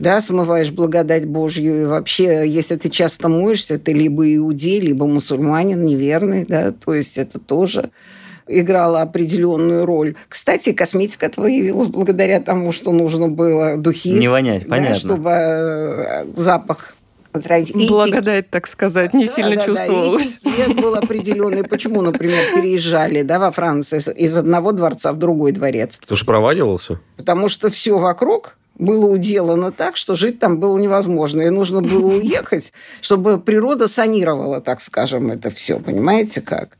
да, 0.00 0.20
смываешь 0.20 0.70
благодать 0.70 1.26
Божью. 1.26 1.82
И 1.82 1.84
вообще, 1.84 2.44
если 2.46 2.76
ты 2.76 2.88
часто 2.88 3.28
моешься, 3.28 3.78
ты 3.78 3.92
либо 3.92 4.34
иудей, 4.34 4.80
либо 4.80 5.06
мусульманин 5.06 5.84
неверный, 5.84 6.44
да, 6.46 6.72
то 6.72 6.94
есть 6.94 7.18
это 7.18 7.38
тоже 7.38 7.90
играла 8.48 9.02
определенную 9.02 9.86
роль. 9.86 10.16
Кстати, 10.28 10.72
косметика 10.72 11.30
появилась 11.30 11.88
благодаря 11.88 12.40
тому, 12.40 12.72
что 12.72 12.92
нужно 12.92 13.28
было 13.28 13.76
духи. 13.76 14.10
Не 14.10 14.28
вонять, 14.28 14.64
да, 14.64 14.70
понятно. 14.70 14.96
чтобы 14.96 15.30
э, 15.30 16.24
запах. 16.34 16.94
И 17.34 17.88
Благодать, 17.88 18.50
так 18.50 18.66
сказать, 18.66 19.14
не 19.14 19.26
да, 19.26 19.32
сильно 19.32 19.50
да, 19.50 19.56
да. 19.56 19.66
чувствовалась. 19.66 20.40
И 20.42 20.48
этикет 20.48 20.80
был 20.80 20.94
определенный. 20.94 21.62
Почему, 21.62 22.02
например, 22.02 22.54
переезжали 22.54 23.22
да, 23.22 23.38
во 23.38 23.52
Франции 23.52 24.00
из 24.16 24.36
одного 24.36 24.72
дворца 24.72 25.12
в 25.12 25.18
другой 25.18 25.52
дворец? 25.52 25.98
Потому 26.00 26.16
что 26.16 26.26
проваливался? 26.26 27.00
Потому 27.16 27.48
что 27.48 27.70
все 27.70 27.98
вокруг 27.98 28.56
было 28.78 29.06
уделано 29.06 29.72
так, 29.72 29.96
что 29.96 30.14
жить 30.14 30.38
там 30.38 30.58
было 30.58 30.78
невозможно. 30.78 31.42
И 31.42 31.50
нужно 31.50 31.82
было 31.82 32.06
уехать, 32.06 32.72
чтобы 33.00 33.38
природа 33.38 33.88
санировала, 33.88 34.60
так 34.60 34.80
скажем, 34.80 35.30
это 35.30 35.50
все. 35.50 35.78
Понимаете 35.78 36.40
как? 36.40 36.78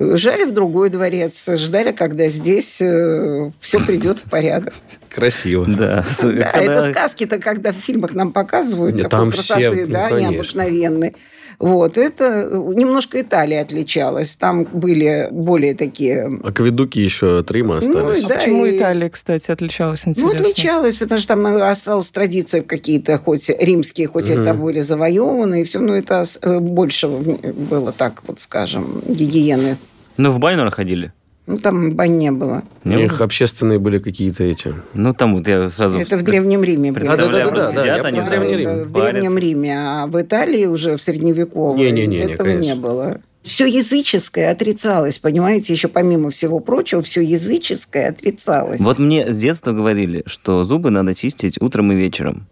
Уезжали 0.00 0.44
в 0.44 0.52
другой 0.52 0.88
дворец, 0.88 1.46
ждали, 1.56 1.92
когда 1.92 2.26
здесь 2.28 2.76
все 2.76 3.80
придет 3.86 4.18
в 4.18 4.30
порядок. 4.30 4.72
Красиво. 5.14 5.66
Да. 5.66 6.04
Да, 6.22 6.50
Когда- 6.52 6.72
это 6.74 6.82
сказки-то, 6.82 7.38
когда 7.38 7.72
в 7.72 7.76
фильмах 7.76 8.14
нам 8.14 8.32
показывают, 8.32 8.94
Нет, 8.94 9.04
такой 9.10 9.18
там 9.18 9.30
красоты, 9.30 9.70
все, 9.70 9.86
ну, 9.86 9.92
да, 9.92 10.08
конечно. 10.08 10.30
необыкновенной. 10.30 11.16
Вот, 11.58 11.98
это 11.98 12.48
немножко 12.74 13.20
Италия 13.20 13.60
отличалась. 13.60 14.34
Там 14.36 14.64
были 14.64 15.28
более 15.30 15.74
такие... 15.74 16.40
Акведуки 16.42 16.98
еще 16.98 17.40
от 17.40 17.50
Рима 17.50 17.74
Ну, 17.74 17.78
остались. 17.80 18.24
А 18.24 18.28
да, 18.28 18.34
почему 18.36 18.64
и- 18.64 18.78
Италия, 18.78 19.10
кстати, 19.10 19.50
отличалась, 19.50 20.06
Ну, 20.06 20.12
интересно? 20.12 20.40
отличалась, 20.40 20.96
потому 20.96 21.20
что 21.20 21.28
там 21.34 21.44
осталась 21.62 22.08
традиция 22.08 22.62
какие-то, 22.62 23.18
хоть 23.18 23.50
римские, 23.50 24.06
хоть 24.06 24.30
Мгм. 24.30 24.40
это 24.42 24.54
были 24.54 24.80
завоеваны, 24.80 25.60
и 25.60 25.64
все, 25.64 25.80
но 25.80 25.94
это 25.94 26.24
э, 26.40 26.58
больше 26.60 27.08
было 27.08 27.92
так, 27.92 28.22
вот 28.26 28.40
скажем, 28.40 29.02
гигиены. 29.06 29.76
Ну, 30.16 30.30
в 30.30 30.38
баню, 30.38 30.56
наверное, 30.58 30.74
ходили. 30.74 31.12
Ну, 31.46 31.58
там 31.58 31.96
бань 31.96 32.16
не 32.18 32.30
было. 32.30 32.62
У 32.84 32.88
Не 32.88 32.96
них 32.96 33.20
общественные 33.20 33.80
были 33.80 33.98
какие-то 33.98 34.44
эти. 34.44 34.72
Ну, 34.94 35.12
там 35.14 35.34
вот 35.34 35.48
я 35.48 35.68
сразу... 35.68 35.98
это 35.98 36.16
в 36.16 36.22
Древнем 36.22 36.62
Риме 36.62 36.92
было. 36.92 37.00
Представляю, 37.00 37.32
Да-да-да-да, 37.32 37.54
просто 37.54 37.74
да, 37.74 37.82
сидят 37.82 37.96
я 37.96 38.02
они 38.04 38.20
про 38.20 38.26
Древний 38.28 38.56
Рим. 38.56 38.68
Да, 38.68 38.84
в. 38.84 38.92
Древнем 38.92 39.38
Риме, 39.38 39.74
а 39.76 40.06
в 40.06 40.20
Италии 40.20 40.66
уже 40.66 40.96
в 40.96 41.02
Средневековье 41.02 41.90
Не-не-не, 41.90 42.18
этого 42.18 42.36
конечно. 42.36 42.60
не 42.60 42.74
было. 42.76 43.20
Все 43.42 43.66
языческое 43.66 44.52
отрицалось, 44.52 45.18
понимаете, 45.18 45.72
еще 45.72 45.88
помимо 45.88 46.30
всего 46.30 46.60
прочего, 46.60 47.00
все 47.00 47.22
языческое 47.22 48.10
отрицалось. 48.10 48.78
Вот 48.78 48.98
мне 48.98 49.32
с 49.32 49.38
детства 49.38 49.72
говорили, 49.72 50.22
что 50.26 50.62
зубы 50.62 50.90
надо 50.90 51.14
чистить 51.14 51.60
утром 51.60 51.90
и 51.90 51.96
вечером. 51.96 52.46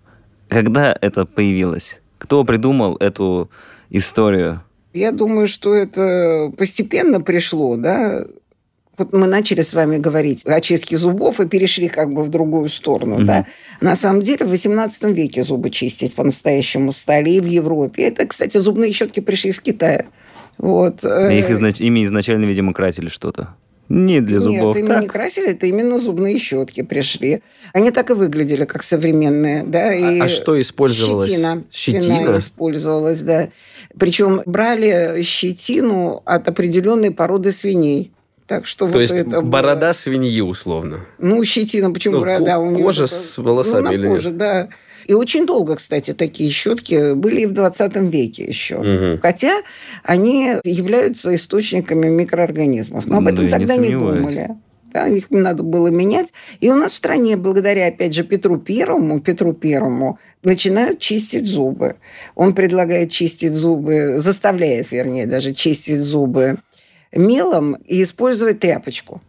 Когда 0.49 0.97
это 0.99 1.27
появилось? 1.27 2.01
Кто 2.16 2.42
придумал 2.42 2.97
эту 2.97 3.51
историю? 3.90 4.62
Я 4.94 5.12
думаю, 5.12 5.46
что 5.46 5.74
это 5.74 6.53
постепенно 6.57 7.20
пришло, 7.20 7.77
да. 7.77 8.24
Вот 8.96 9.12
мы 9.12 9.27
начали 9.29 9.62
с 9.62 9.74
вами 9.74 9.96
говорить 9.98 10.44
о 10.44 10.61
чистке 10.61 10.96
зубов 10.96 11.38
и 11.40 11.46
перешли 11.46 11.88
как 11.88 12.12
бы 12.12 12.24
в 12.24 12.31
другую 12.31 12.68
сторону, 12.68 13.16
Мгм. 13.16 13.27
да. 13.27 13.46
На 13.81 13.94
самом 13.94 14.22
деле 14.22 14.44
в 14.44 14.53
XVIII 14.53 15.12
веке 15.12 15.44
зубы 15.44 15.70
чистить 15.70 16.14
по-настоящему 16.14 16.90
стали 16.90 17.31
и 17.31 17.40
в 17.40 17.44
Европе. 17.46 18.05
Это, 18.09 18.27
кстати, 18.27 18.59
зубные 18.59 18.92
щетки 18.92 19.20
пришли 19.20 19.51
из 19.51 19.61
Китая. 19.61 20.07
Вот. 20.57 21.05
э, 21.05 21.38
Их 21.38 21.48
изнач- 21.51 21.81
ими 21.81 22.05
изначально, 22.05 22.46
видимо, 22.46 22.72
красили 22.74 23.09
что-то. 23.09 23.55
Не 23.88 24.20
для 24.20 24.38
зубов. 24.40 24.77
Нет, 24.77 24.85
ими 24.90 25.01
не 25.03 25.07
красили, 25.07 25.51
это 25.53 25.66
именно 25.66 25.98
зубные 25.98 26.37
щетки 26.38 26.83
пришли. 26.83 27.40
Они 27.72 27.90
так 27.90 28.11
и 28.11 28.14
выглядели, 28.14 28.64
как 28.64 28.83
современные, 28.83 29.62
да. 29.62 29.94
И 29.94 30.18
А, 30.20 30.24
а 30.24 30.29
что 30.29 30.61
использовалось? 30.61 31.31
Щетина. 31.31 31.62
Щетина? 31.70 32.37
использовалась, 32.37 33.20
да. 33.20 33.48
Причем 33.98 34.42
брали 34.46 35.22
щетину 35.22 36.22
от 36.24 36.48
определенной 36.48 37.11
породы 37.11 37.52
свиней. 37.52 38.12
Так 38.46 38.66
что 38.66 38.87
То 38.87 38.92
вот 38.94 39.00
есть 39.00 39.12
это 39.12 39.40
было- 39.40 39.42
борода 39.42 39.92
свиньи, 39.92 40.40
условно. 40.40 41.00
Ну, 41.18 41.44
щетина, 41.44 41.90
почему 41.92 42.14
Ну, 42.16 42.20
борода? 42.20 42.58
у 42.58 42.74
кожа 42.76 43.04
такая- 43.06 43.20
с 43.20 43.38
волосами 43.38 43.84
Ну, 43.84 43.92
или 43.92 44.02
нет? 44.06 44.11
коже, 44.16 44.30
да. 44.30 44.68
И 45.06 45.14
очень 45.14 45.46
долго, 45.46 45.76
кстати, 45.76 46.12
такие 46.14 46.50
щетки 46.50 47.14
были 47.14 47.42
и 47.42 47.46
в 47.46 47.52
20 47.52 48.11
веке 48.11 48.44
еще. 48.44 48.78
Мгм. 48.78 49.20
Хотя 49.20 49.52
они 50.02 50.56
являются 50.64 51.34
источниками 51.34 52.08
микроорганизмов. 52.08 53.06
Но 53.06 53.18
об 53.18 53.24
Ну, 53.24 53.30
этом 53.30 53.44
не 53.46 53.50
тогда 53.50 53.76
не, 53.76 53.88
сомневаюсь. 53.88 54.18
думали. 54.20 54.48
Да, 54.98 55.06
их 55.06 55.30
надо 55.30 55.62
было 55.62 55.88
менять. 55.88 56.32
И 56.58 56.68
у 56.70 56.74
нас 56.74 56.92
в 56.92 56.96
стране, 56.96 57.37
благодаря, 57.37 57.87
опять 57.87 58.14
же, 58.14 58.24
Петру 58.24 58.58
Первому, 58.58 59.20
Петру 59.20 59.52
Первому, 59.52 60.18
начинают 60.42 60.98
чистить 60.98 61.46
зубы. 61.46 61.96
Он 62.34 62.52
предлагает 62.52 63.12
чистить 63.12 63.54
зубы, 63.54 64.16
заставляет, 64.18 64.90
вернее, 64.90 65.26
даже 65.26 65.54
чистить 65.54 66.00
зубы 66.00 66.56
мелом 67.12 67.74
и 67.87 68.02
использовать 68.02 68.58
тряпочку 68.58 69.22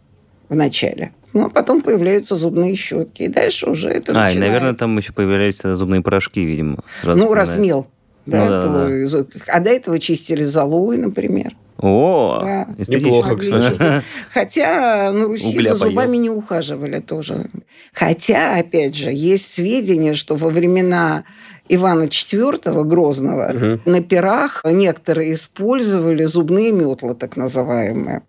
вначале. 0.49 1.11
Ну, 1.33 1.45
а 1.45 1.49
потом 1.49 1.81
появляются 1.81 2.35
зубные 2.35 2.75
щетки. 2.75 3.23
И 3.23 3.27
дальше 3.27 3.69
уже 3.69 3.89
это 3.89 4.11
А, 4.13 4.15
и, 4.15 4.25
начинается. 4.25 4.39
наверное, 4.39 4.73
там 4.73 4.97
еще 4.97 5.13
появляются 5.13 5.75
зубные 5.75 6.01
порошки, 6.01 6.39
видимо. 6.39 6.83
Ну, 7.03 7.31
раз 7.35 7.55
мел. 7.55 7.85
Да, 8.25 8.43
Ну 8.43 8.49
да, 8.49 8.61
то 8.61 8.67
да. 8.87 8.95
и 8.95 9.49
А 9.49 9.59
до 9.59 9.69
этого 9.69 9.99
чистили 9.99 10.43
золой, 10.43 10.97
например. 10.97 11.55
О, 11.81 12.39
Да. 12.41 12.67
Неплохо, 12.87 13.35
кстати. 13.37 14.03
Хотя 14.33 15.11
на 15.11 15.25
Руси 15.25 15.47
Угля 15.57 15.73
за 15.73 15.79
поел. 15.79 15.91
зубами 15.91 16.17
не 16.17 16.29
ухаживали 16.29 16.99
тоже. 16.99 17.45
Хотя, 17.93 18.55
опять 18.57 18.95
же, 18.95 19.11
есть 19.11 19.51
сведения, 19.51 20.13
что 20.15 20.35
во 20.35 20.49
времена 20.49 21.23
Ивана 21.69 22.03
IV 22.03 22.83
Грозного 22.83 23.49
Мгм. 23.53 23.81
на 23.85 24.01
пирах 24.01 24.61
некоторые 24.65 25.33
использовали 25.33 26.25
зубные 26.25 26.71
метлы, 26.71 27.15
так 27.15 27.37
называемые. 27.37 28.21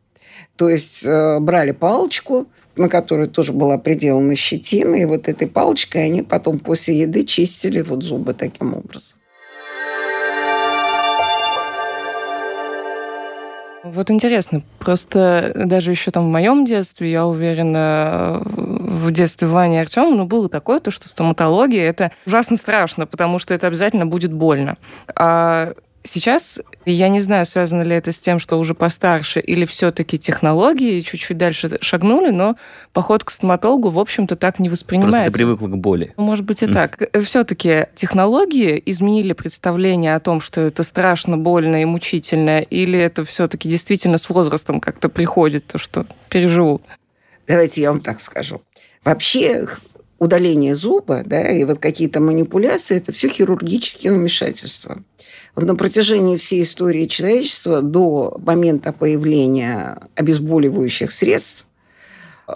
То 0.57 0.69
есть 0.69 1.05
э, 1.07 1.39
брали 1.41 1.73
палочку, 1.73 2.47
на 2.77 2.89
которой 2.89 3.27
тоже 3.27 3.53
была 3.53 3.79
приделана 3.79 4.37
щетина, 4.37 4.95
и 4.95 5.05
вот 5.07 5.29
этой 5.29 5.49
палочкой 5.49 6.05
они 6.05 6.23
потом 6.23 6.59
после 6.59 7.01
еды 7.01 7.25
чистили 7.25 7.81
вот 7.83 8.03
зубы 8.03 8.35
таким 8.35 8.75
образом. 8.75 9.17
Вот 13.83 14.11
интересно, 14.11 14.63
просто 14.79 15.53
даже 15.55 15.91
еще 15.91 16.11
там 16.11 16.25
в 16.27 16.31
моем 16.31 16.67
детстве, 16.67 17.11
я 17.11 17.27
уверена, 17.27 18.43
в 18.45 19.11
детстве 19.11 19.49
Вани 19.49 19.77
и 19.77 19.79
Артема, 19.79 20.15
ну, 20.15 20.27
было 20.27 20.51
такое, 20.51 20.81
то, 20.81 20.91
что 20.91 21.09
стоматология– 21.09 21.83
это 21.89 22.13
ужасно 22.27 22.59
страшно, 22.59 23.07
потому 23.07 23.39
что 23.39 23.55
это 23.55 23.67
обязательно 23.67 24.05
будет 24.05 24.33
больно. 24.33 24.77
А 25.17 25.73
Сейчас 26.03 26.61
я 26.87 27.09
не 27.09 27.21
знаю, 27.21 27.45
связано 27.45 27.83
ли 27.83 27.95
это 27.95 28.11
с 28.11 28.19
тем, 28.19 28.39
что 28.39 28.59
уже 28.59 28.75
постарше, 28.75 29.39
или 29.39 29.67
все-таки 29.67 30.19
технологии 30.19 31.01
чуть-чуть 31.01 31.37
дальше 31.37 31.79
шагнули, 31.83 32.31
но 32.31 32.57
поход 32.93 33.23
к 33.23 33.31
стоматологу, 33.31 33.91
в 33.91 33.99
общем-то, 33.99 34.37
так 34.37 34.59
не 34.59 34.71
воспринимается. 34.71 35.19
Просто 35.19 35.33
ты 35.33 35.37
привыкла 35.37 35.69
к 35.69 35.77
боли. 35.77 36.15
Может 36.17 36.47
быть 36.47 36.63
и 36.63 36.67
так. 36.67 36.99
Все-таки 37.23 37.87
технологии 37.95 38.83
изменили 38.87 39.35
представление 39.35 40.15
о 40.15 40.21
том, 40.21 40.41
что 40.41 40.63
это 40.63 40.83
страшно, 40.83 41.37
больно 41.37 41.83
и 41.83 41.85
мучительно, 41.85 42.61
или 42.61 42.99
это 42.99 43.25
все-таки 43.25 43.69
действительно 43.69 44.17
с 44.17 44.31
возрастом 44.31 44.81
как-то 44.81 45.11
приходит, 45.11 45.67
то, 45.67 45.77
что 45.77 46.07
переживу? 46.31 46.81
Давайте 47.47 47.83
я 47.83 47.91
вам 47.91 48.01
так 48.01 48.21
скажу. 48.21 48.63
Вообще 49.05 49.67
удаление 50.19 50.75
зуба 50.75 51.23
да, 51.25 51.51
и 51.51 51.65
вот 51.65 51.79
какие-то 51.79 52.21
манипуляции– 52.21 52.97
это 52.99 53.13
все 53.13 53.29
хирургические 53.29 54.13
вмешательства. 54.13 55.03
На 55.57 55.75
протяжении 55.75 56.37
всей 56.37 56.63
истории 56.63 57.07
человечества 57.07 57.83
до 57.83 58.39
момента 58.45 58.93
появления 58.93 60.09
обезболивающих 60.15 61.11
средств 61.11 61.67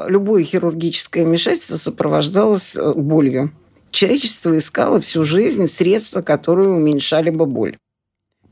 любое 0.09 0.43
хирургическое 0.43 1.25
вмешательство 1.25 1.77
сопровождалось 1.77 2.77
э, 2.77 2.93
болью. 2.95 3.53
Человечество 3.91 4.57
искало 4.57 5.01
всю 5.01 5.25
жизнь 5.25 5.67
средства, 5.69 6.21
которые 6.23 6.71
уменьшали 6.71 7.31
бы 7.31 7.47
боль. 7.47 7.77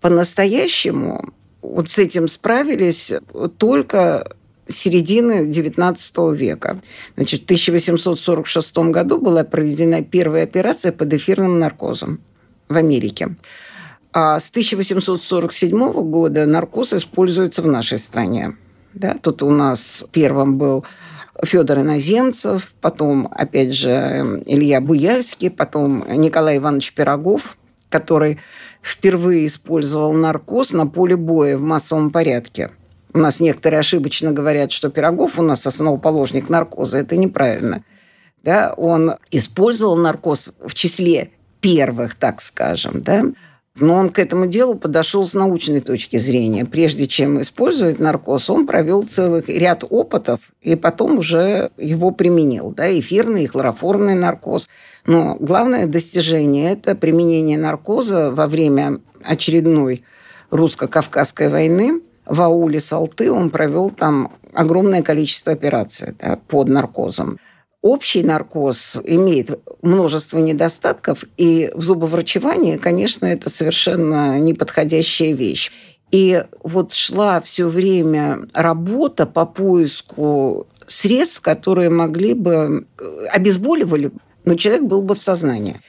По-настоящему 0.01 1.33
вот 1.63 1.89
с 1.89 1.99
этим 1.99 2.29
справились 2.29 3.13
только 3.59 4.29
середины 4.67 5.51
XIX 5.51 6.35
века. 6.35 6.81
Значит, 7.17 7.43
в 7.43 7.45
1846 7.45 8.79
году 8.91 9.19
была 9.19 9.45
проведена 9.45 10.03
первая 10.03 10.45
операция 10.45 10.93
под 10.93 11.13
эфирным 11.13 11.59
наркозом 11.59 12.21
в 12.69 12.77
Америке. 12.77 13.37
А 14.13 14.39
с 14.39 14.51
1847 14.51 15.93
года 16.11 16.47
наркоз 16.47 16.93
используется 16.93 17.63
в 17.63 17.67
нашей 17.67 17.99
стране. 17.99 18.57
Да, 18.95 19.17
тут 19.21 19.43
у 19.43 19.51
нас 19.51 20.05
первым 20.13 20.59
был 20.59 20.85
Федор 21.43 21.79
Иноземцев, 21.79 22.75
потом, 22.81 23.29
опять 23.31 23.75
же, 23.75 24.43
Илья 24.45 24.81
Буяльский, 24.81 25.51
потом 25.51 26.05
Николай 26.09 26.59
Иванович 26.59 26.93
Пирогов, 26.93 27.57
который 27.89 28.39
впервые 28.83 29.47
использовал 29.47 30.13
наркоз 30.13 30.73
на 30.73 30.87
поле 30.87 31.17
боя 31.17 31.57
в 31.57 31.63
массовом 31.63 32.11
порядке– 32.11 32.71
у 33.15 33.19
нас 33.19 33.41
некоторые 33.41 33.81
ошибочно 33.81 34.33
говорят, 34.33 34.73
что 34.73 34.89
Пирогов 34.89 35.39
у 35.39 35.43
нас 35.43 35.67
основоположник 35.67 36.49
наркоза. 36.49 36.99
Это 36.99 37.17
неправильно. 37.17 37.85
Да, 38.43 38.73
он 38.77 39.17
использовал 39.31 39.97
наркоз 39.97 40.49
в 40.65 40.75
числе 40.75 41.31
первых, 41.61 42.15
так 42.15 42.41
скажем, 42.41 43.03
да, 43.03 43.25
но 43.77 43.95
он 43.95 44.11
к 44.11 44.19
этому 44.19 44.47
делу 44.47 44.75
подошел 44.75 45.27
с 45.27 45.35
научной 45.35 45.81
точки 45.81 46.17
зрения. 46.17 46.65
Прежде 46.65 47.07
чем 47.07 47.41
использовать 47.41 47.99
наркоз, 47.99 48.51
он 48.51 48.67
провел 48.67 49.03
целый 49.03 49.43
ряд 49.47 49.85
опытов 49.89 50.41
и 50.61 50.77
потом 50.77 51.19
уже 51.19 51.71
его 51.79 52.11
применил. 52.11 52.71
Да, 52.71 52.91
эфирный 52.99 53.45
и 53.45 53.47
хлороформный 53.47 54.15
наркоз. 54.15 54.69
Но 55.07 55.37
главное 55.41 55.87
достижение– 55.87 56.73
это 56.75 56.95
применение 56.95 57.59
наркоза 57.59 58.31
во 58.31 58.47
время 58.47 58.99
очередной 59.23 60.05
русско-кавказской 60.51 61.49
войны– 61.49 62.01
в 62.27 62.41
ауле 62.41 62.81
Салты 62.81 63.33
он 63.33 63.51
провел 63.51 63.91
там 63.91 64.33
огромное 64.53 65.03
количество 65.03 65.53
операций 65.53 66.15
да, 66.19 66.39
под 66.49 66.69
наркозом. 66.69 67.39
Общий 67.83 68.23
наркоз 68.23 68.97
имеет 69.05 69.59
множество 69.83 70.39
недостатков, 70.39 71.25
и 71.37 71.71
в 71.75 71.83
зубоврачевании, 71.83 72.77
конечно, 72.77 73.27
это 73.27 73.51
совершенно 73.51 74.39
неподходящая 74.39 75.33
вещь. 75.33 75.73
И 76.13 76.45
вот 76.63 76.93
шла 76.93 77.41
все 77.41 77.67
время 77.67 78.47
работа 78.55 79.27
по 79.27 79.47
поиску 79.47 80.69
средств, 80.87 81.41
которые 81.41 81.91
могли 81.91 82.35
бы 82.35 82.87
обезболивали, 83.33 84.13
но 84.45 84.55
человек 84.55 84.83
был 84.83 85.03
бы 85.03 85.17
в 85.17 85.23
сознании 85.23 85.81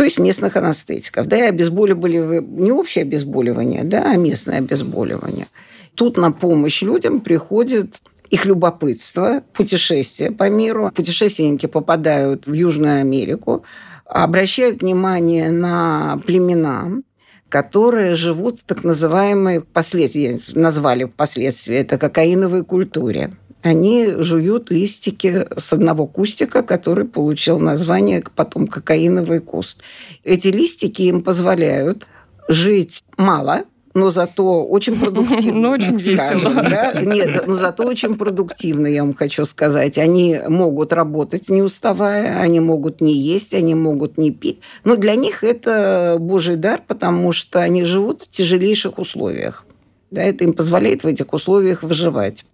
то 0.00 0.04
есть 0.04 0.18
местных 0.18 0.56
анестетиков. 0.56 1.26
Да, 1.26 1.36
и 1.36 1.42
обезболивали 1.42 2.40
не 2.42 2.72
общее 2.72 3.02
обезболивание, 3.02 3.84
да, 3.84 4.12
а 4.12 4.16
местное 4.16 4.56
обезболивание. 4.56 5.48
Тут 5.94 6.16
на 6.16 6.32
помощь 6.32 6.80
людям 6.80 7.20
приходит 7.20 8.00
их 8.30 8.44
любопытство, 8.46 9.42
путешествия 9.52 10.30
по 10.30 10.48
миру. 10.48 10.90
Путешественники 10.94 11.66
попадают 11.66 12.46
в 12.46 12.52
Южную 12.52 13.00
Америку, 13.00 13.64
обращают 14.06 14.80
внимание 14.80 15.50
на 15.50 16.18
племена, 16.24 17.02
которые 17.48 18.14
живут 18.14 18.58
в 18.58 18.64
так 18.64 18.84
называемой, 18.84 19.60
впоследствии, 19.60 20.40
назвали 20.54 21.04
впоследствии, 21.04 21.76
это 21.76 21.98
кокаиновой 21.98 22.64
культуре 22.64 23.32
они 23.62 24.14
жуют 24.18 24.70
листики 24.70 25.46
с 25.56 25.72
одного 25.72 26.06
кустика, 26.06 26.62
который 26.62 27.04
получил 27.04 27.58
название 27.58 28.24
потом 28.34 28.66
кокаиновый 28.66 29.40
куст. 29.40 29.80
Эти 30.24 30.48
листики 30.48 31.02
им 31.02 31.22
позволяют 31.22 32.06
жить 32.48 33.02
мало, 33.16 33.64
но 33.94 34.10
зато 34.10 34.64
очень 34.64 34.96
продуктивно. 35.00 35.60
Ну, 35.60 35.70
очень 35.70 35.96
весело. 35.96 36.54
Да? 36.54 36.92
Нет, 37.02 37.46
но 37.46 37.54
зато 37.54 37.84
очень 37.84 38.16
продуктивно, 38.16 38.86
я 38.86 39.02
вам 39.02 39.14
хочу 39.14 39.44
сказать. 39.44 39.98
Они 39.98 40.38
могут 40.48 40.92
работать, 40.92 41.48
не 41.48 41.62
уставая, 41.62 42.40
они 42.40 42.60
могут 42.60 43.00
не 43.00 43.14
есть, 43.14 43.54
они 43.54 43.74
могут 43.74 44.18
не 44.18 44.30
пить. 44.30 44.60
Но 44.84 44.96
для 44.96 45.14
них 45.14 45.44
это 45.44 46.16
божий 46.18 46.56
дар, 46.56 46.82
потому 46.86 47.32
что 47.32 47.60
они 47.60 47.84
живут 47.84 48.22
в 48.22 48.28
тяжелейших 48.28 48.98
условиях. 48.98 49.64
Да, 50.10 50.22
это 50.22 50.44
им 50.44 50.54
позволяет 50.54 51.04
в 51.04 51.06
этих 51.06 51.32
условиях 51.32 51.82
выживать. 51.82 52.44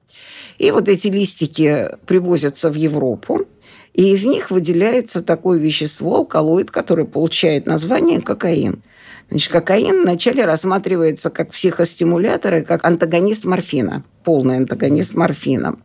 И 0.58 0.70
вот 0.70 0.88
эти 0.88 1.08
листики 1.08 1.88
привозятся 2.06 2.70
в 2.70 2.74
Европу, 2.74 3.46
и 3.92 4.12
из 4.12 4.24
них 4.24 4.50
выделяется 4.50 5.22
такое 5.22 5.58
вещество, 5.58 6.16
алкалоид, 6.16 6.70
которое 6.70 7.04
получает 7.04 7.66
название 7.66 8.20
кокаин. 8.20 8.82
Значит, 9.28 9.52
кокаин 9.52 10.02
вначале 10.02 10.44
рассматривается 10.44 11.30
как 11.30 11.50
психостимулятор 11.50 12.54
и 12.54 12.62
как 12.62 12.84
антагонист 12.84 13.44
морфина, 13.44 14.04
полный 14.24 14.58
антагонист 14.58 15.14
морфина. 15.14 15.76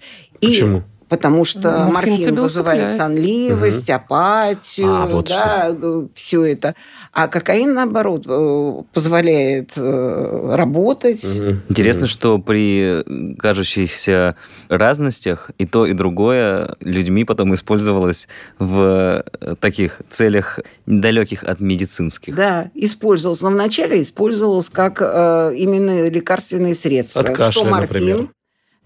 И 0.41 0.47
Почему? 0.47 0.83
Потому 1.11 1.43
что 1.43 1.87
ну, 1.87 1.91
морфин 1.91 2.39
вызывает 2.39 2.95
сонливость, 2.95 3.89
угу. 3.89 3.97
апатию, 3.97 4.95
а, 4.95 5.05
вот 5.07 5.27
да, 5.27 5.75
что. 5.77 6.07
все 6.13 6.45
это. 6.45 6.73
А 7.11 7.27
кокаин, 7.27 7.73
наоборот, 7.73 8.23
э, 8.25 8.73
позволяет 8.93 9.71
э, 9.75 10.55
работать. 10.55 11.21
Угу. 11.21 11.55
Интересно, 11.67 12.07
что 12.07 12.39
при 12.39 13.03
кажущихся 13.35 14.37
разностях 14.69 15.51
и 15.57 15.65
то, 15.65 15.85
и 15.85 15.91
другое 15.91 16.77
людьми 16.79 17.25
потом 17.25 17.55
использовалось 17.55 18.29
в 18.57 19.25
э, 19.41 19.55
таких 19.59 19.99
целях 20.09 20.61
далеких 20.85 21.43
от 21.43 21.59
медицинских. 21.59 22.35
Да, 22.35 22.71
использовалось. 22.73 23.41
Но 23.41 23.49
вначале 23.49 24.01
использовалось 24.01 24.69
как 24.69 25.01
э, 25.01 25.55
именно 25.57 26.07
лекарственные 26.07 26.73
средства. 26.73 27.21
От 27.21 27.31
кашля, 27.31 27.51
что 27.51 27.65
морфин, 27.65 27.99
например 27.99 28.29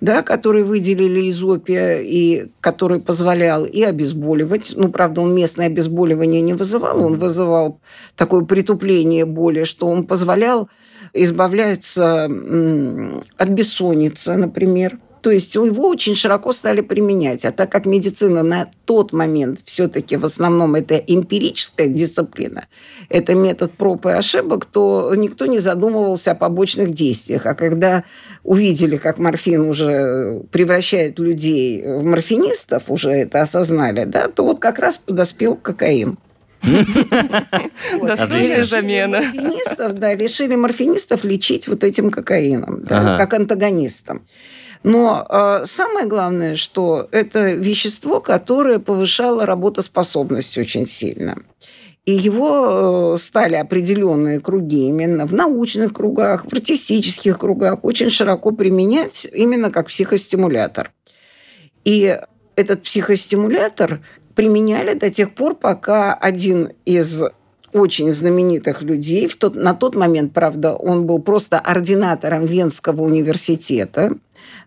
да, 0.01 0.21
который 0.21 0.63
выделили 0.63 1.21
из 1.21 1.43
опия 1.43 1.97
и 1.97 2.49
который 2.59 2.99
позволял 2.99 3.65
и 3.65 3.81
обезболивать. 3.81 4.73
Ну, 4.75 4.89
правда, 4.89 5.21
он 5.21 5.33
местное 5.33 5.67
обезболивание 5.67 6.41
не 6.41 6.53
вызывал, 6.53 7.03
он 7.03 7.17
вызывал 7.17 7.79
такое 8.15 8.43
притупление 8.43 9.25
боли, 9.25 9.63
что 9.63 9.87
он 9.87 10.05
позволял 10.05 10.69
избавляться 11.13 12.25
от 12.25 13.49
бессонницы, 13.49 14.35
например. 14.35 14.99
То 15.25 15.31
есть 15.31 15.55
его 15.55 15.87
очень 15.87 16.15
широко 16.15 16.51
стали 16.51 16.81
применять. 16.81 17.45
А 17.45 17.51
так 17.51 17.71
как 17.71 17.87
медицина 17.87 18.43
на 18.43 18.69
тот 18.85 19.11
момент 19.11 19.59
все-таки 19.65 20.17
в 20.17 20.25
основном 20.25 20.75
это 20.75 20.97
эмпирическая 20.97 21.87
дисциплина, 21.87 22.67
это 23.09 23.33
метод 23.33 23.71
проб 23.71 24.05
и 24.05 24.11
ошибок, 24.11 24.67
то 24.67 25.11
никто 25.15 25.47
не 25.47 25.57
задумывался 25.57 26.33
о 26.33 26.35
побочных 26.35 26.93
действиях. 26.93 27.47
А 27.47 27.55
когда 27.55 28.03
увидели, 28.43 28.97
как 28.97 29.17
морфин 29.17 29.61
уже 29.61 30.43
превращает 30.51 31.17
людей 31.17 31.81
в 31.83 32.03
морфинистов, 32.03 32.83
уже 32.89 33.09
это 33.09 33.41
осознали, 33.41 34.03
да, 34.03 34.27
то 34.27 34.43
вот 34.43 34.59
как 34.59 34.77
раз 34.77 34.99
подоспел 34.99 35.55
кокаин. 35.55 36.19
Достойная 37.99 38.63
замена. 38.63 39.21
Морфинистов, 39.21 39.93
да, 39.93 40.15
решили 40.15 40.55
морфинистов 40.55 41.23
лечить 41.23 41.67
вот 41.67 41.83
этим 41.83 42.11
кокаином, 42.11 42.85
как 42.85 43.33
антагонистом. 43.33 44.21
Но 44.85 45.25
э, 45.27 45.63
самое 45.65 46.05
главное, 46.05 46.55
что 46.55 47.07
это 47.11 47.53
вещество, 47.53 48.19
которое 48.19 48.77
повышало 48.77 49.43
работоспособность 49.43 50.59
очень 50.59 50.85
сильно. 50.85 51.35
И 52.05 52.11
его 52.11 53.15
э, 53.15 53.17
стали 53.17 53.55
определенные 53.55 54.39
круги 54.39 54.85
именно 54.87 55.25
в 55.25 55.33
научных 55.33 55.91
кругах, 55.91 56.45
в 56.45 56.53
артистических 56.53 57.39
кругах 57.39 57.83
очень 57.83 58.11
широко 58.11 58.51
применять 58.51 59.27
именно 59.33 59.71
как 59.71 59.87
психостимулятор. 59.87 60.91
И 61.83 62.19
этот 62.55 62.83
психостимулятор 62.83 64.01
применяли 64.35 64.93
до 64.93 65.09
тех 65.09 65.33
пор, 65.33 65.55
пока 65.55 66.13
один 66.13 66.73
из 66.85 67.23
очень 67.73 68.13
знаменитых 68.13 68.83
людей. 68.83 69.27
В 69.27 69.35
тот, 69.35 69.55
на 69.55 69.73
тот 69.73 69.95
момент, 69.95 70.31
правда, 70.31 70.75
он 70.75 71.07
был 71.07 71.17
просто 71.17 71.57
ординатором 71.57 72.45
Венского 72.45 73.01
университета 73.01 74.11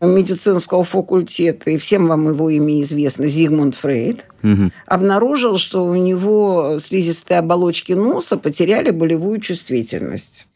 медицинского 0.01 0.85
факультета, 0.85 1.71
и 1.71 1.79
всем 1.79 2.07
вам 2.07 2.29
его 2.29 2.51
имя 2.51 2.83
известно, 2.83 3.27
Зигмунд 3.27 3.75
Фрейд, 3.75 4.27
угу. 4.43 4.71
обнаружил, 4.87 5.59
что 5.59 5.85
у 5.85 5.95
него 5.95 6.79
слизистые 6.79 7.39
оболочки 7.39 7.93
носа 7.93 8.37
потеряли 8.37 8.91
болевую 8.91 9.41
чувствительность. 9.41 10.47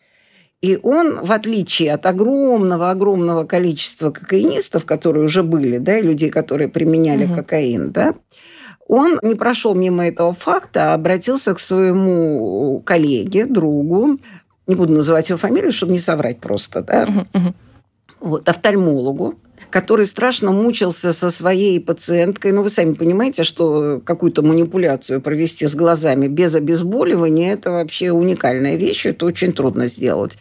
И 0.61 0.79
он, 0.81 1.25
в 1.25 1.33
отличие 1.33 1.93
от 1.93 2.07
огромного-огромного 2.07 3.45
количества 3.45 4.13
кокаинистов, 4.13 4.85
которые 4.85 5.25
уже 5.25 5.43
были, 5.43 5.79
да, 5.79 5.99
и 5.99 6.03
людей, 6.03 6.31
которые 6.31 6.69
применяли 6.69 7.25
угу. 7.25 7.37
кокаин, 7.37 7.91
да, 7.91 8.15
он 8.87 9.19
не 9.23 9.35
прошел 9.35 9.75
мимо 9.75 10.07
этого 10.07 10.33
факта, 10.33 10.93
а 10.93 10.95
обратился 10.95 11.55
к 11.55 11.61
своему 11.61 12.81
коллеге, 12.85 13.47
другу, 13.47 14.19
не 14.69 14.77
буду 14.77 14.93
называть 14.93 15.31
его 15.31 15.39
фамилию, 15.39 15.73
чтобы 15.73 15.93
не 15.93 15.99
соврать 15.99 16.39
просто, 16.39 16.83
да, 16.83 17.07
угу, 17.09 17.27
угу 17.35 17.55
вот, 18.23 18.49
офтальмологу, 18.49 19.35
который 19.71 20.07
страшно 20.07 20.53
мучился 20.53 21.13
со 21.13 21.31
своей 21.31 21.81
пациенткой. 21.81 22.53
Ну, 22.53 22.63
вы 22.63 22.71
сами 22.71 22.95
понимаете, 22.95 23.45
что 23.45 24.01
какую-то 24.05 24.43
манипуляцию 24.43 25.21
провести 25.21 25.67
с 25.67 25.75
глазами 25.75 26.29
без 26.29 26.55
обезболивания– 26.55 27.53
это 27.55 27.71
вообще 27.71 28.13
уникальная 28.13 28.77
вещь, 28.77 29.07
это 29.07 29.27
очень 29.27 29.53
трудно 29.53 29.87
сделать. 29.87 30.39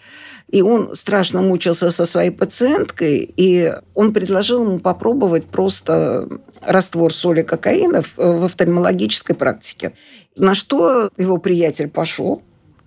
И 0.49 0.61
он 0.61 0.95
страшно 0.95 1.41
мучился 1.41 1.91
со 1.91 2.05
своей 2.05 2.29
пациенткой, 2.31 3.33
и 3.37 3.73
он 3.95 4.13
предложил 4.13 4.63
ему 4.63 4.79
попробовать 4.79 5.45
просто 5.45 6.27
раствор 6.61 7.13
соли 7.13 7.41
кокаина 7.41 8.03
в 8.17 8.45
офтальмологической 8.45 9.35
практике. 9.35 9.93
На 10.35 10.53
что 10.53 11.09
его 11.15 11.37
приятель 11.37 11.89
пошел 11.89 12.41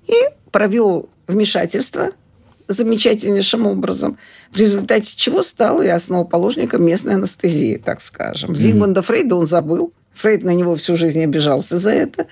и 0.07 0.14
провел 0.50 1.09
вмешательство– 1.26 2.11
замечательнейшим 2.68 3.66
образом, 3.66 4.18
в 4.50 4.57
результате 4.57 5.14
чего 5.16 5.42
стал 5.42 5.83
и 5.83 5.88
основоположником 5.88 6.85
местной 6.85 7.14
анестезии, 7.14 7.77
так 7.77 8.00
скажем. 8.00 8.50
Mm-hmm. 8.50 8.59
Зигмунда 8.59 9.03
Фрейда 9.03 9.37
он 9.37 9.46
забыл. 9.46 9.92
Фрейд 10.14 10.44
на 10.44 10.55
него 10.55 10.77
всю 10.77 10.96
жизнь 10.96 11.22
обижался 11.22 11.79
за 11.79 11.90
это. 11.90 12.27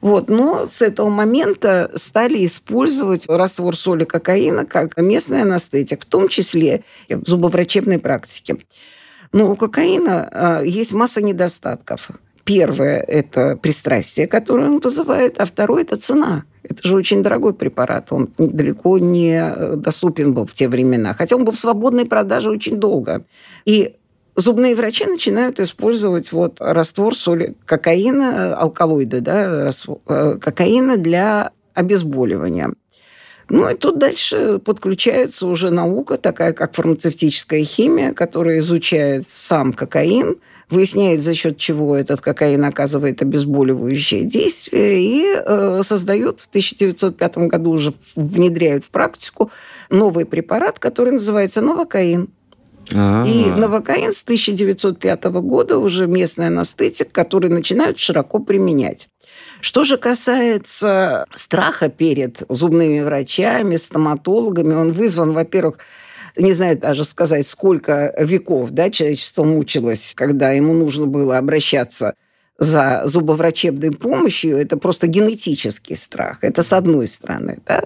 Вот. 0.00 0.28
Но 0.28 0.66
с 0.68 0.82
этого 0.82 1.08
момента 1.08 1.90
стали 1.94 2.44
использовать 2.44 3.26
раствор 3.28 3.76
соли 3.76 4.04
кокаина 4.04 4.64
как 4.64 4.96
местный 4.96 5.42
анестетик, 5.42 6.02
в 6.02 6.06
том 6.06 6.28
числе 6.28 6.84
в 7.08 7.28
зубоврачебной 7.28 7.98
практике. 7.98 8.56
Но 9.32 9.50
у 9.50 9.56
кокаина 9.56 10.28
а, 10.32 10.62
есть 10.62 10.92
масса 10.92 11.22
недостатков. 11.22 12.10
Первое– 12.44 13.00
это 13.08 13.56
пристрастие, 13.56 14.28
которое 14.28 14.68
он 14.68 14.78
вызывает, 14.78 15.40
а 15.40 15.44
второе– 15.44 15.82
это 15.82 15.96
цена. 15.96 16.44
Это 16.68 16.86
же 16.86 16.96
очень 16.96 17.22
дорогой 17.22 17.54
препарат, 17.54 18.12
он 18.12 18.30
далеко 18.38 18.98
не 18.98 19.40
э, 19.40 19.76
доступен 19.76 20.34
был 20.34 20.46
в 20.46 20.52
те 20.52 20.68
времена, 20.68 21.14
хотя 21.14 21.36
он 21.36 21.44
был 21.44 21.52
в 21.52 21.58
свободной 21.58 22.06
продаже 22.06 22.50
очень 22.50 22.76
долго. 22.76 23.24
И 23.64 23.94
зубные 24.34 24.74
врачи 24.74 25.06
начинают 25.06 25.60
использовать 25.60 26.32
вот 26.32 26.56
раствор 26.60 27.14
соли 27.14 27.56
кокаина, 27.64 28.56
алкалоиды, 28.56 29.20
да, 29.20 29.64
раствор, 29.64 29.98
э, 30.06 30.38
кокаина 30.40 30.96
для 30.96 31.50
обезболивания. 31.74 32.72
Ну 33.48 33.68
и 33.68 33.74
тут 33.74 33.98
дальше 33.98 34.58
подключается 34.58 35.46
уже 35.46 35.70
наука, 35.70 36.18
такая 36.18 36.52
как 36.52 36.74
фармацевтическая 36.74 37.62
химия, 37.62 38.12
которая 38.12 38.58
изучает 38.58 39.26
сам 39.28 39.72
кокаин– 39.72 40.36
выясняет, 40.70 41.20
за 41.20 41.34
счет 41.34 41.56
чего 41.56 41.96
этот 41.96 42.20
кокаин 42.20 42.64
оказывает 42.64 43.22
обезболивающее 43.22 44.22
действие, 44.22 45.00
и 45.00 45.24
э, 45.36 45.82
создает 45.84 46.40
в 46.40 46.48
1905 46.48 47.38
году 47.38 47.70
уже 47.70 47.94
внедряют 48.14 48.84
в 48.84 48.90
практику 48.90 49.50
новый 49.90 50.24
препарат, 50.24 50.78
который 50.78 51.12
называется 51.12 51.60
новокаин. 51.60 52.28
А-а-а. 52.92 53.26
И 53.26 53.50
новокаин 53.50 54.12
с 54.12 54.22
1905 54.22 55.24
года 55.24 55.78
уже 55.78 56.06
местный 56.06 56.48
анестетик, 56.48 57.10
который 57.10 57.50
начинают 57.50 57.98
широко 57.98 58.38
применять. 58.38 59.08
Что 59.60 59.84
же 59.84 59.96
касается 59.96 61.26
страха 61.34 61.88
перед 61.88 62.42
зубными 62.48 63.00
врачами, 63.00 63.76
стоматологами, 63.76 64.74
он 64.74 64.92
вызван, 64.92 65.32
во-первых, 65.32 65.78
не 66.36 66.52
знаю 66.52 66.78
даже 66.78 67.04
сказать, 67.04 67.46
сколько 67.46 68.14
веков 68.18 68.70
да, 68.70 68.90
человечество 68.90 69.44
мучилось, 69.44 70.12
когда 70.14 70.50
ему 70.50 70.74
нужно 70.74 71.06
было 71.06 71.38
обращаться 71.38 72.14
за 72.58 73.02
зубоврачебной 73.04 73.92
помощью, 73.92 74.56
это 74.56 74.76
просто 74.76 75.06
генетический 75.06 75.96
страх. 75.96 76.38
Это 76.42 76.62
с 76.62 76.72
одной 76.72 77.06
стороны. 77.06 77.58
Да? 77.66 77.84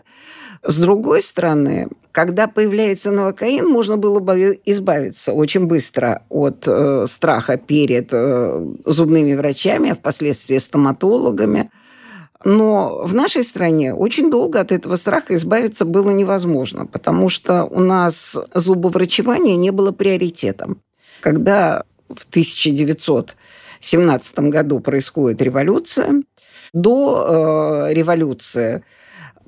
С 0.62 0.80
другой 0.80 1.22
стороны, 1.22 1.88
когда 2.12 2.46
появляется 2.48 3.10
новокаин, 3.10 3.68
можно 3.68 3.96
было 3.96 4.20
бы 4.20 4.60
избавиться 4.64 5.32
очень 5.32 5.66
быстро 5.66 6.22
от 6.28 6.66
э, 6.66 7.06
страха 7.06 7.56
перед 7.56 8.08
э, 8.12 8.66
зубными 8.84 9.34
врачами, 9.34 9.90
а 9.90 9.94
впоследствии 9.94 10.58
стоматологами. 10.58 11.70
Но 12.44 13.02
в 13.04 13.14
нашей 13.14 13.44
стране 13.44 13.94
очень 13.94 14.30
долго 14.30 14.60
от 14.60 14.72
этого 14.72 14.96
страха 14.96 15.36
избавиться 15.36 15.84
было 15.84 16.10
невозможно, 16.10 16.86
потому 16.86 17.28
что 17.28 17.64
у 17.64 17.80
нас 17.80 18.36
зубоврачевание 18.54 19.56
не 19.56 19.70
было 19.70 19.92
приоритетом. 19.92 20.80
Когда 21.20 21.84
в 22.08 22.26
1917 22.30 24.38
году 24.38 24.80
происходит 24.80 25.42
революция, 25.42 26.22
до 26.72 27.86
э, 27.88 27.94
революции 27.94 28.84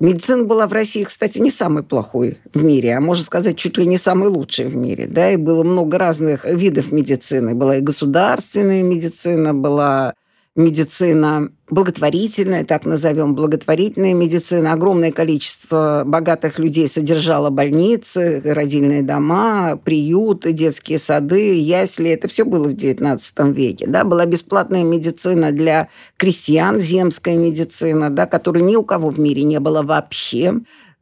Медицина 0.03 0.43
была 0.43 0.67
в 0.67 0.73
России, 0.73 1.05
кстати, 1.05 1.39
не 1.39 1.49
самой 1.49 1.81
плохой 1.81 2.37
в 2.53 2.61
мире, 2.61 2.97
а 2.97 2.99
можно 2.99 3.23
сказать, 3.23 3.55
чуть 3.55 3.77
ли 3.77 3.85
не 3.85 3.97
самой 3.97 4.27
лучшей 4.27 4.65
в 4.65 4.75
мире. 4.75 5.07
Да? 5.07 5.31
И 5.31 5.37
было 5.37 5.63
много 5.63 5.97
разных 5.97 6.43
видов 6.43 6.91
медицины. 6.91 7.55
Была 7.55 7.77
и 7.77 7.81
государственная 7.81 8.83
медицина, 8.83 9.53
была 9.53 10.13
медицина 10.55 11.49
благотворительная, 11.69 12.63
так 12.63 12.85
назовем, 12.85 13.33
благотворительная 13.33 14.13
медицина. 14.13 14.73
Огромное 14.73 15.11
количество 15.11 16.03
богатых 16.05 16.59
людей 16.59 16.87
содержало 16.87 17.49
больницы, 17.49 18.41
родильные 18.45 19.01
дома, 19.01 19.75
приюты, 19.83 20.53
детские 20.53 20.99
сады, 20.99 21.57
ясли. 21.57 22.11
Это 22.11 22.27
все 22.27 22.45
было 22.45 22.67
в 22.67 22.75
XIX 22.75 23.19
веке. 23.53 23.87
Да? 23.87 24.03
Была 24.03 24.25
бесплатная 24.27 24.83
медицина 24.83 25.51
для 25.51 25.89
крестьян, 26.17 26.77
земская 26.77 27.37
медицина, 27.37 28.11
да, 28.11 28.27
которой 28.27 28.61
ни 28.61 28.75
у 28.75 28.83
кого 28.83 29.09
в 29.09 29.19
мире 29.19 29.43
не 29.43 29.59
было 29.59 29.81
вообще 29.81 30.53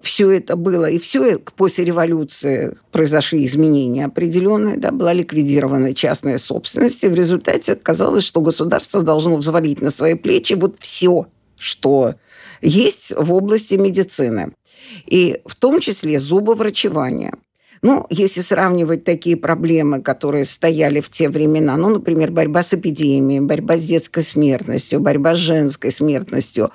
все 0.02 0.32
это 0.32 0.56
было, 0.56 0.86
и 0.86 1.00
все 1.00 1.38
после 1.38 1.86
революции 1.86 2.78
произошли 2.92 3.46
изменения 3.46 4.06
определенные, 4.06 4.78
да, 4.78 4.92
была 4.92 5.14
ликвидирована 5.14 5.94
частная 5.94 6.38
собственность, 6.38 7.04
и 7.04 7.08
в 7.08 7.14
результате 7.14 7.76
казалось, 7.76 8.24
что 8.24 8.42
государство 8.42 9.02
должно 9.02 9.38
взвалить 9.38 9.82
на 9.82 9.92
свои 9.92 10.16
плечи 10.16 10.54
вот 10.54 10.76
все, 10.80 11.28
что 11.58 12.16
есть 12.62 13.14
в 13.16 13.34
области 13.34 13.76
медицины. 13.76 14.54
И 15.06 15.40
в 15.46 15.56
том 15.56 15.80
числе 15.80 16.20
зубоврачевание– 16.20 17.34
ну, 17.84 18.06
если 18.12 18.42
сравнивать 18.42 19.04
такие 19.04 19.36
проблемы, 19.36 20.02
которые 20.02 20.46
стояли 20.46 21.00
в 21.00 21.10
те 21.10 21.30
времена, 21.30 21.78
ну, 21.78 21.90
например, 21.90 22.32
борьба 22.32 22.62
с 22.62 22.76
эпидемией, 22.76 23.40
борьба 23.40 23.78
с 23.78 23.82
детской 23.82 24.22
смертностью, 24.22 25.00
борьба 25.00 25.34
с 25.34 25.40
женской 25.40 25.92
смертностью 25.92 26.72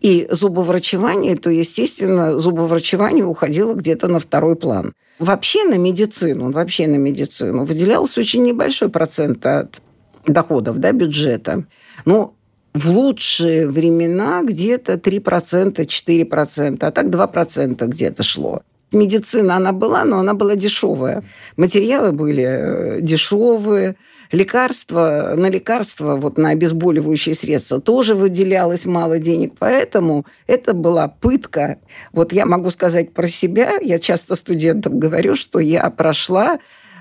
и 0.00 0.28
зубоврачевание, 0.30 1.36
то, 1.36 1.48
естественно, 1.48 2.38
зубоврачевание 2.38 3.24
уходило 3.24 3.74
где-то 3.74 4.08
на 4.08 4.18
второй 4.18 4.54
план. 4.54 4.92
Вообще 5.18 5.64
на 5.64 5.78
медицину, 5.78 6.50
вообще 6.50 6.86
на 6.88 6.96
медицину 6.96 7.64
выделялся 7.64 8.20
очень 8.20 8.42
небольшой 8.42 8.90
процент 8.90 9.46
от 9.46 9.80
доходов, 10.26 10.76
да, 10.78 10.92
бюджета. 10.92 11.64
Но 12.04 12.34
в 12.74 12.90
лучшие 12.90 13.66
времена 13.66 14.42
где-то 14.42 14.94
3%, 14.94 15.86
4%, 15.86 16.78
а 16.80 16.90
так 16.90 17.06
2% 17.06 17.86
где-то 17.86 18.22
шло 18.22 18.62
медицина, 18.92 19.56
она 19.56 19.72
была, 19.72 20.04
но 20.04 20.18
она 20.18 20.34
была 20.34 20.56
дешевая. 20.56 21.22
Материалы 21.56 22.12
были 22.12 22.44
э, 22.44 23.00
дешевые, 23.00 23.96
лекарства, 24.32 25.34
на 25.36 25.48
лекарства, 25.48 26.16
вот 26.16 26.38
на 26.38 26.50
обезболивающие 26.50 27.34
средства 27.34 27.80
тоже 27.80 28.14
выделялось 28.14 28.86
мало 28.86 29.18
денег, 29.18 29.54
поэтому 29.58 30.24
это 30.46 30.72
была 30.72 31.08
пытка. 31.08 31.78
Вот 32.12 32.32
я 32.32 32.46
могу 32.46 32.70
сказать 32.70 33.12
про 33.12 33.28
себя, 33.28 33.72
я 33.80 33.98
часто 33.98 34.36
студентам 34.36 34.98
говорю, 35.00 35.34
что 35.34 35.58
я 35.58 35.90
прошла 35.90 36.58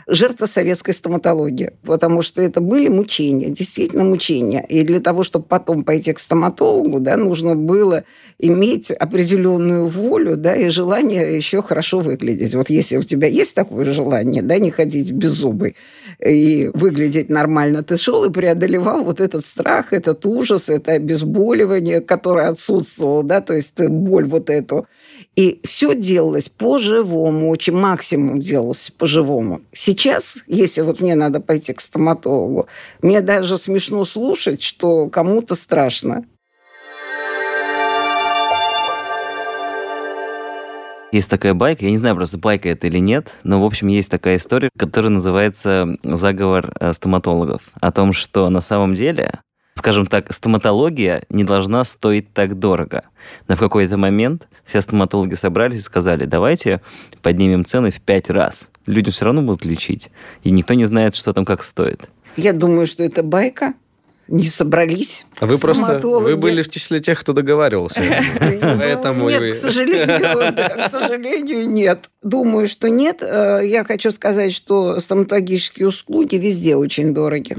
жертва 0.10 0.45
советской 0.45 0.93
стоматологии, 0.93 1.74
потому 1.84 2.22
что 2.22 2.41
это 2.41 2.62
были 2.62 2.88
мучения, 2.88 3.50
действительно 3.50 4.04
мучения. 4.04 4.65
И 4.67 4.84
для 4.84 5.00
того, 5.00 5.24
чтобы 5.24 5.45
потом 5.45 5.84
пойти 5.84 6.13
к 6.13 6.19
стоматологу, 6.19 7.00
да, 7.00 7.17
нужно 7.17 7.56
было 7.56 8.04
иметь 8.39 8.91
определенную 8.91 9.88
волю 9.88 10.38
да, 10.38 10.56
и 10.56 10.69
желание 10.69 11.36
еще 11.36 11.62
хорошо 11.62 12.00
выглядеть. 12.00 12.56
Вот 12.56 12.69
если 12.69 12.98
у 12.98 13.04
тебя 13.04 13.28
есть 13.28 13.56
такое 13.56 13.91
желание, 13.91 14.41
да, 14.41 14.58
не 14.58 14.72
ходить 14.72 15.12
без 15.12 15.32
зубы 15.32 15.76
и 16.26 16.69
выглядеть 16.74 17.30
нормально, 17.30 17.84
ты 17.84 17.98
шел 17.98 18.24
и 18.26 18.32
преодолевал 18.32 19.04
вот 19.04 19.19
этот 19.19 19.45
страх, 19.45 19.93
этот 19.93 20.26
ужас, 20.26 20.69
это 20.69 20.93
обезболивание, 20.93 22.02
которое 22.02 22.48
отсутствовало, 22.48 23.24
да, 23.24 23.41
то 23.41 23.54
есть 23.54 23.80
боль 23.80 24.26
вот 24.26 24.50
эту. 24.50 24.88
И 25.36 25.62
все 25.63 25.96
делалось 25.96 26.50
по-живому, 26.50 27.50
очень 27.50 27.74
максимум 27.74 28.42
делалось 28.42 28.92
по-живому. 28.92 29.62
Сейчас, 29.72 30.44
если 30.48 30.82
вот 30.82 31.00
мне 31.00 31.15
надо 31.15 31.39
пойти 31.39 31.74
к 31.74 31.82
стоматологу, 31.82 32.68
мне 33.02 33.22
даже 33.22 33.58
смешно 33.58 34.04
слушать, 34.04 34.62
что 34.62 35.08
кому-то 35.08 35.56
страшно. 35.56 36.26
Есть 41.12 41.30
такая 41.30 41.56
байка, 41.56 41.86
я 41.86 41.92
не 41.92 41.98
знаю 41.98 42.15
просто 42.15 42.38
байка 42.38 42.70
это 42.70 42.86
или 42.86 43.00
нет, 43.00 43.32
но 43.44 43.60
в 43.62 43.65
общем 43.65 43.88
есть 43.88 44.12
такая 44.12 44.38
история, 44.38 44.70
которая 44.78 45.12
называется 45.12 45.98
«Заговор 46.04 46.72
э, 46.80 46.94
стоматологов». 46.94 47.63
О 47.82 47.92
том, 47.92 48.13
что 48.13 48.48
на 48.50 48.62
самом 48.62 48.94
деле 48.94 49.39
скажем 49.80 50.08
так, 50.08 50.32
стоматология 50.34 51.24
не 51.30 51.44
должна 51.44 51.84
стоить 51.86 52.32
так 52.34 52.60
дорого. 52.60 53.04
Но 53.48 53.56
в 53.56 53.60
какой-то 53.60 53.98
момент 53.98 54.48
все 54.65 54.82
стоматологи 54.82 55.36
собрались 55.36 55.80
и 55.80 55.82
сказали, 55.82 56.26
давайте 56.26 56.82
поднимем 57.22 57.65
цены 57.65 57.89
в 57.89 58.00
пять 58.02 58.30
раз. 58.30 58.70
Люди 58.86 59.10
все 59.10 59.26
равно 59.26 59.42
будут 59.42 59.65
лечить, 59.65 60.12
и 60.44 60.52
никто 60.52 60.74
не 60.74 60.86
знает, 60.86 61.15
что 61.15 61.34
там 61.34 61.46
как 61.46 61.63
стоит. 61.63 62.10
Я 62.36 62.54
думаю, 62.54 62.86
что 62.88 63.04
это 63.04 63.24
байка 63.24 63.74
не 64.28 64.46
собрались. 64.46 65.26
А 65.39 65.45
вы 65.45 65.58
просто 65.58 65.99
вы 66.04 66.36
были 66.36 66.62
в 66.62 66.69
числе 66.69 66.99
тех, 66.99 67.19
кто 67.19 67.34
договаривался. 67.34 68.02
Поэтому 68.60 69.30
нет, 69.30 69.54
к 69.54 69.56
сожалению, 69.56 70.86
к 70.86 70.89
сожалению, 70.89 71.69
нет. 71.69 72.10
Думаю, 72.21 72.67
что 72.67 72.89
нет. 72.89 73.21
Э, 73.21 73.62
я 73.63 73.86
хочу 73.86 74.12
сказать, 74.12 74.54
что 74.54 74.99
стоматологические 74.99 75.88
услуги 75.88 76.36
везде 76.36 76.75
очень 76.75 77.13
дороги. 77.13 77.56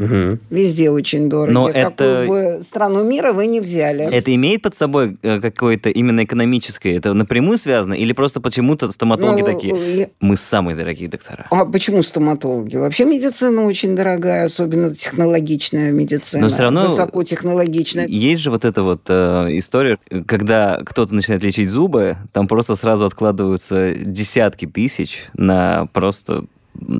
Везде 0.50 0.90
очень 0.90 1.30
дороги. 1.30 1.50
Но 1.52 1.68
Какую 1.72 2.28
бы 2.28 2.62
страну 2.62 3.02
мира 3.04 3.32
вы 3.32 3.46
не 3.46 3.60
взяли. 3.60 4.04
Это 4.04 4.34
имеет 4.34 4.62
под 4.62 4.76
собой 4.76 5.16
э, 5.22 5.40
какое-то 5.40 5.88
именно 5.88 6.24
экономическое? 6.24 6.96
Это 6.96 7.14
напрямую 7.14 7.56
связано? 7.56 7.94
Или 7.94 8.12
просто 8.12 8.40
почему-то 8.40 8.90
стоматологи 8.92 9.40
ну, 9.40 9.46
такие? 9.46 10.10
Мы 10.20 10.36
самые 10.36 10.76
дорогие 10.76 11.08
доктора. 11.08 11.46
А 11.50 11.64
почему 11.64 12.02
стоматологи? 12.02 12.76
Вообще 12.76 13.04
медицина 13.04 13.64
очень 13.64 13.96
дорогая, 13.96 14.44
особенно 14.44 14.94
технологичная 14.94 15.92
медицина 15.92 16.50
все 16.50 16.64
равно 16.64 16.82
высокотехнологичная. 16.82 17.69
Есть 18.08 18.42
же 18.42 18.50
вот 18.50 18.64
эта 18.64 18.82
вот 18.82 19.02
э, 19.08 19.48
история, 19.52 19.98
когда 20.26 20.80
кто-то 20.84 21.14
начинает 21.14 21.42
лечить 21.42 21.70
зубы, 21.70 22.16
там 22.32 22.48
просто 22.48 22.74
сразу 22.74 23.06
откладываются 23.06 23.94
десятки 23.94 24.66
тысяч 24.66 25.24
на 25.34 25.86
просто 25.92 26.44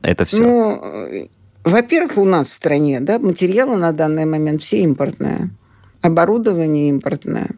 это 0.02 0.24
все. 0.24 0.42
Ну, 0.42 1.28
во-первых, 1.64 2.16
у 2.18 2.24
нас 2.24 2.48
в 2.48 2.54
стране 2.54 3.00
да, 3.00 3.18
материалы 3.18 3.76
на 3.76 3.92
данный 3.92 4.24
момент 4.24 4.62
все 4.62 4.82
импортные, 4.82 5.50
оборудование 6.00 6.88
импортное. 6.88 7.50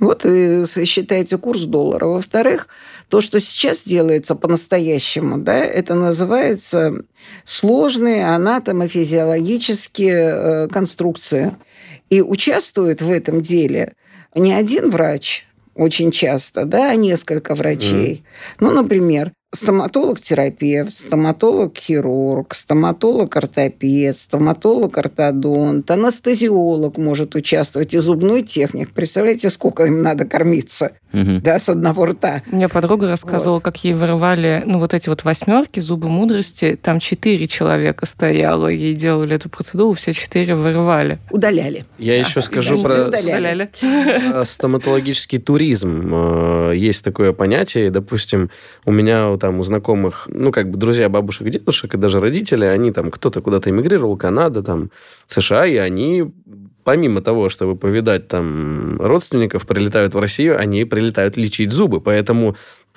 Вот 0.00 0.24
и 0.24 0.64
считайте 0.84 1.38
курс 1.38 1.62
доллара. 1.62 2.06
Во-вторых, 2.06 2.68
то, 3.08 3.20
что 3.20 3.40
сейчас 3.40 3.82
делается 3.82 4.36
по-настоящему, 4.36 5.38
да, 5.38 5.56
это 5.56 5.94
называется 5.94 7.02
сложные 7.44 8.28
анатомофизиологические 8.28 10.12
э, 10.12 10.68
конструкции. 10.68 11.56
И 12.10 12.22
участвует 12.22 13.02
в 13.02 13.10
этом 13.10 13.42
деле 13.42 13.94
не 14.34 14.52
один 14.52 14.90
врач, 14.90 15.46
очень 15.74 16.10
часто, 16.10 16.64
да, 16.64 16.90
а 16.90 16.94
несколько 16.96 17.54
врачей. 17.54 18.24
Mm. 18.24 18.56
Ну, 18.60 18.70
например, 18.70 19.32
стоматолог-терапевт, 19.54 20.94
стоматолог-хирург, 20.94 22.54
стоматолог-ортопед, 22.54 24.18
стоматолог-ортодонт, 24.18 25.90
анестезиолог 25.90 26.98
может 26.98 27.34
участвовать 27.34 27.94
и 27.94 27.98
зубной 27.98 28.42
техник. 28.42 28.92
Представляете, 28.92 29.48
сколько 29.48 29.84
им 29.84 30.02
надо 30.02 30.26
кормиться? 30.26 30.92
Угу. 31.14 31.40
Да, 31.42 31.58
с 31.58 31.70
одного 31.70 32.04
рта. 32.04 32.42
У 32.52 32.56
меня 32.56 32.68
подруга 32.68 33.08
рассказывала, 33.08 33.56
вот. 33.56 33.64
как 33.64 33.82
ей 33.82 33.94
вырывали, 33.94 34.62
ну, 34.66 34.78
вот 34.78 34.92
эти 34.92 35.08
вот 35.08 35.24
восьмерки, 35.24 35.80
зубы 35.80 36.10
мудрости. 36.10 36.78
Там 36.80 36.98
четыре 36.98 37.46
человека 37.46 38.04
стояло, 38.04 38.68
ей 38.68 38.94
делали 38.94 39.34
эту 39.34 39.48
процедуру, 39.48 39.94
все 39.94 40.12
четыре 40.12 40.54
вырывали. 40.54 41.18
Удаляли. 41.30 41.86
Я 41.96 42.12
да. 42.12 42.28
еще 42.28 42.42
скажу 42.42 42.82
про 42.82 43.06
удаляли. 43.06 43.70
стоматологический 44.44 45.38
туризм. 45.38 46.10
Э, 46.12 46.72
есть 46.76 47.02
такое 47.02 47.32
понятие, 47.32 47.90
допустим, 47.90 48.50
у 48.84 48.92
меня 48.92 49.37
там 49.38 49.60
у 49.60 49.62
знакомых, 49.62 50.28
ну, 50.32 50.52
как 50.52 50.70
бы 50.70 50.78
друзья 50.78 51.08
бабушек, 51.08 51.48
дедушек 51.48 51.94
и 51.94 51.96
даже 51.96 52.20
родители, 52.20 52.64
они 52.64 52.92
там, 52.92 53.10
кто-то 53.10 53.40
куда-то 53.40 53.70
эмигрировал, 53.70 54.16
Канада, 54.16 54.62
там, 54.62 54.90
США, 55.26 55.66
и 55.66 55.76
они 55.76 56.30
помимо 56.88 57.20
того, 57.20 57.50
чтобы 57.50 57.76
повидать 57.76 58.28
там 58.28 58.96
родственников, 58.98 59.66
прилетают 59.66 60.14
в 60.14 60.18
Россию, 60.18 60.58
они 60.58 60.86
прилетают 60.86 61.36
лечить 61.36 61.70
зубы. 61.70 62.00
Поэтому 62.00 62.56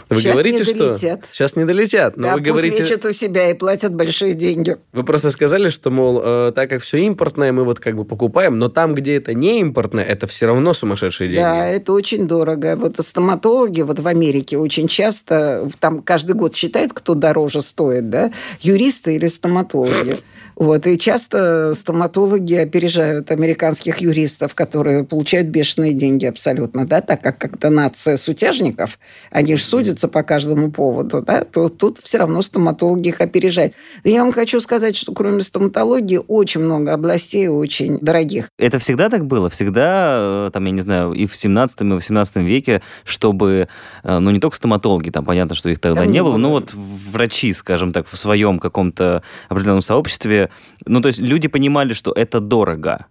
вы 0.09 0.21
сейчас 0.21 0.33
говорите, 0.33 0.57
не 0.59 0.63
что 0.63 0.95
сейчас 1.31 1.55
не 1.55 1.65
долетят, 1.65 2.17
но 2.17 2.23
да, 2.23 2.35
вы 2.35 2.41
говорите, 2.41 2.83
лечат 2.83 3.05
у 3.05 3.13
себя 3.13 3.49
и 3.49 3.53
платят 3.53 3.93
большие 3.93 4.33
деньги. 4.33 4.77
Вы 4.93 5.03
просто 5.03 5.29
сказали, 5.31 5.69
что 5.69 5.89
мол, 5.91 6.21
э, 6.23 6.51
так 6.55 6.69
как 6.69 6.81
все 6.81 6.97
импортное, 6.99 7.51
мы 7.51 7.63
вот 7.63 7.79
как 7.79 7.95
бы 7.95 8.05
покупаем, 8.05 8.59
но 8.59 8.69
там, 8.69 8.95
где 8.95 9.17
это 9.17 9.33
не 9.33 9.59
импортное, 9.59 10.03
это 10.03 10.27
все 10.27 10.45
равно 10.47 10.73
сумасшедшие 10.73 11.29
деньги. 11.29 11.41
Да, 11.41 11.67
это 11.67 11.93
очень 11.93 12.27
дорого. 12.27 12.75
Вот 12.77 12.95
стоматологи 12.99 13.81
вот 13.81 13.99
в 13.99 14.07
Америке 14.07 14.57
очень 14.57 14.87
часто 14.87 15.69
там 15.79 16.01
каждый 16.01 16.35
год 16.35 16.55
считают, 16.55 16.93
кто 16.93 17.13
дороже 17.13 17.61
стоит, 17.61 18.09
да, 18.09 18.31
юристы 18.61 19.15
или 19.15 19.27
стоматологи. 19.27 20.17
Вот. 20.61 20.85
И 20.85 20.95
часто 20.95 21.73
стоматологи 21.73 22.53
опережают 22.53 23.31
американских 23.31 23.97
юристов, 23.97 24.53
которые 24.53 25.03
получают 25.03 25.47
бешеные 25.47 25.93
деньги 25.93 26.27
абсолютно, 26.27 26.85
да, 26.85 27.01
так 27.01 27.23
как 27.23 27.39
как-то 27.39 27.71
нация 27.71 28.15
сутяжников, 28.15 28.99
они 29.31 29.55
же 29.55 29.63
судятся 29.63 30.07
по 30.07 30.21
каждому 30.21 30.71
поводу, 30.71 31.23
да, 31.23 31.45
то 31.45 31.67
тут 31.67 31.97
все 31.97 32.19
равно 32.19 32.43
стоматологи 32.43 33.07
их 33.07 33.21
опережают. 33.21 33.73
Я 34.03 34.23
вам 34.23 34.31
хочу 34.31 34.61
сказать, 34.61 34.95
что 34.95 35.13
кроме 35.13 35.41
стоматологии 35.41 36.19
очень 36.27 36.61
много 36.61 36.93
областей 36.93 37.47
очень 37.47 37.97
дорогих. 37.97 38.47
Это 38.59 38.77
всегда 38.77 39.09
так 39.09 39.25
было? 39.25 39.49
Всегда, 39.49 40.45
э, 40.45 40.49
там, 40.53 40.63
я 40.65 40.71
не 40.73 40.81
знаю, 40.81 41.13
и 41.13 41.25
в 41.25 41.35
17 41.35 41.81
и 41.81 41.85
18 41.85 42.35
веке, 42.37 42.83
чтобы, 43.03 43.67
э, 44.03 44.19
ну, 44.19 44.29
не 44.29 44.39
только 44.39 44.57
стоматологи, 44.57 45.09
там, 45.09 45.25
понятно, 45.25 45.55
что 45.55 45.69
их 45.69 45.79
тогда 45.79 46.01
там 46.01 46.11
не 46.11 46.21
было, 46.21 46.37
но 46.37 46.51
вот 46.51 46.71
врачи, 46.75 47.51
скажем 47.53 47.93
так, 47.93 48.05
в 48.05 48.15
своем 48.15 48.59
каком-то 48.59 49.23
определенном 49.49 49.81
сообществе 49.81 50.50
ну, 50.85 51.01
то 51.01 51.07
есть 51.07 51.19
люди 51.19 51.47
понимали, 51.47 51.93
что 51.93 52.11
это 52.11 52.39
дорого? 52.39 53.05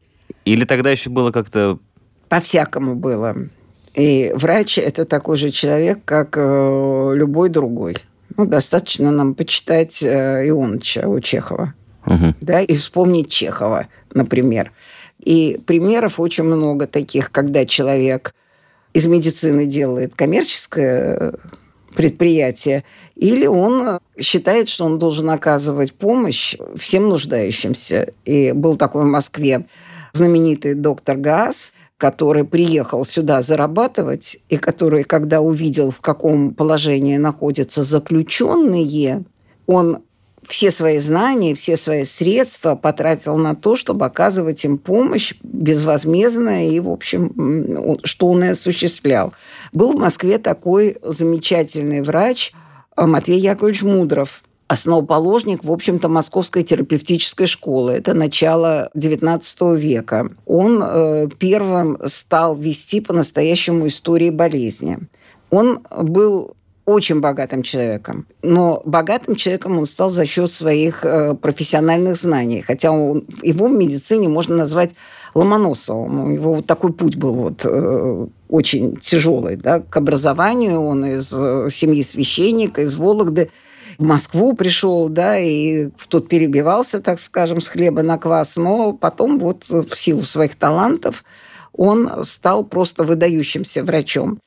Или 0.45 0.65
тогда 0.65 0.91
еще 0.91 1.11
было 1.11 1.31
как-то... 1.33 1.79
По-всякому 2.29 2.95
было. 2.95 3.37
И 3.95 4.33
врач– 4.35 4.79
это 4.79 5.05
такой 5.05 5.37
же 5.37 5.51
человек, 5.51 5.99
как 6.05 6.37
э, 6.37 7.13
любой 7.15 7.49
другой. 7.49 7.97
Ну, 8.37 8.47
достаточно 8.47 9.11
нам 9.11 9.35
почитать 9.35 10.03
э, 10.03 10.49
Ионыча 10.49 11.09
у 11.09 11.21
Чехова. 11.21 11.75
Угу. 12.07 12.35
Да, 12.41 12.61
и 12.61 12.75
вспомнить 12.77 13.31
Чехова, 13.31 13.89
например. 14.15 14.73
И 15.19 15.61
примеров 15.67 16.19
очень 16.21 16.45
много 16.45 16.87
таких, 16.87 17.31
когда 17.31 17.67
человек 17.67 18.35
из 18.93 19.07
медицины 19.07 19.67
делает 19.67 20.15
коммерческое 20.15 21.35
предприятие, 21.95 22.85
или 23.17 23.47
он 23.47 23.99
считает, 24.19 24.69
что 24.69 24.85
он 24.85 24.99
должен 24.99 25.31
оказывать 25.31 25.93
помощь 25.93 26.57
всем 26.77 27.09
нуждающимся. 27.09 28.13
И 28.25 28.53
был 28.53 28.77
такой 28.77 29.05
в 29.05 29.09
Москве 29.09 29.67
знаменитый 30.13 30.75
доктор 30.75 31.17
Газ, 31.17 31.73
который 31.97 32.45
приехал 32.45 33.05
сюда 33.05 33.43
зарабатывать, 33.43 34.39
и 34.49 34.57
который, 34.57 35.05
когда 35.05 35.41
увидел, 35.41 35.91
в 35.91 36.01
каком 36.01 36.55
положении 36.55 37.19
находятся 37.19 37.83
заключенные, 37.83 39.25
он 39.67 40.03
все 40.47 40.71
свои 40.71 40.99
знания, 40.99 41.55
все 41.55 41.77
свои 41.77 42.05
средства 42.05 42.75
потратил 42.75 43.37
на 43.37 43.55
то, 43.55 43.77
чтобы 43.77 44.07
оказывать 44.07 44.65
им 44.65 44.79
помощь 44.79 45.35
безвозмездно 45.43 46.69
и, 46.69 46.81
в 46.81 46.89
общем, 46.89 47.99
что 48.05 48.29
он 48.29 48.45
и 48.45 48.49
осуществлял. 48.49 49.33
Был 49.73 49.93
в 49.93 50.01
Москве 50.01 50.39
такой 50.39 50.99
замечательный 51.03 52.03
врач 52.03 52.53
э, 52.97 53.07
Матвей 53.07 53.39
Яковлевич 53.39 53.83
Мудров, 53.83 54.43
основоположник, 54.69 55.65
в 55.65 55.73
общем-то, 55.73 56.09
Московской 56.09 56.63
терапевтической 56.63 57.47
школы. 57.47 57.93
Это 57.93 58.15
начало 58.15 58.91
XIX 58.95 59.77
века. 59.77 60.31
Он 60.47 60.83
э, 60.83 61.29
первым 61.39 61.99
стал 62.07 62.55
вести 62.55 63.01
по-настоящему 63.01 63.89
истории 63.89 64.31
болезни. 64.31 64.99
Он 65.51 65.81
был 65.91 66.55
очень 66.91 67.21
богатым 67.21 67.63
человеком. 67.63 68.27
Но 68.43 68.83
богатым 68.85 69.35
человеком 69.37 69.79
он 69.79 69.87
стал 69.87 70.09
за 70.09 70.27
счет 70.27 70.51
своих 70.51 71.05
э, 71.05 71.35
профессиональных 71.35 72.17
знаний. 72.17 72.63
Хотя 72.63 72.91
он, 72.91 73.25
его 73.43 73.69
в 73.69 73.73
медицине 73.73 74.29
можно 74.29 74.57
назвать 74.57 74.91
Ломоносовым. 75.35 76.25
У 76.25 76.29
него 76.29 76.55
вот 76.55 76.67
такой 76.67 76.93
путь 76.93 77.17
был 77.17 77.35
вот, 77.35 77.65
э, 77.65 78.27
очень 78.49 78.97
тяжелый 78.97 79.57
да, 79.57 79.81
к 79.81 79.97
образованию. 79.97 80.81
Он 80.81 81.05
из 81.05 81.33
э, 81.33 81.69
семьи 81.71 82.03
священника, 82.03 82.83
из 82.83 82.95
Вологды 82.95 83.51
в 83.99 84.05
Москву 84.05 84.55
пришел, 84.55 85.09
да, 85.09 85.39
и 85.39 85.91
тут 86.09 86.29
перебивался, 86.29 87.01
так 87.01 87.21
скажем, 87.21 87.61
с 87.61 87.69
хлеба 87.69 88.03
на 88.03 88.17
квас, 88.17 88.57
но 88.57 88.93
потом 88.95 89.39
вот 89.39 89.69
в 89.69 89.95
силу 89.95 90.23
своих 90.23 90.55
талантов 90.55 91.23
он 91.73 92.25
стал 92.25 92.65
просто 92.65 93.05
выдающимся 93.05 93.85
врачом. 93.85 94.41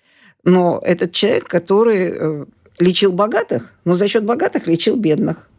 Но 0.43 0.81
этот 0.83 1.11
человек, 1.11 1.47
который 1.47 2.11
э, 2.11 2.45
лечил 2.79 3.11
богатых, 3.11 3.73
но 3.85 3.95
за 3.95 4.07
счет 4.07 4.25
богатых 4.25 4.67
лечил 4.67 4.95
бедных. 4.95 5.49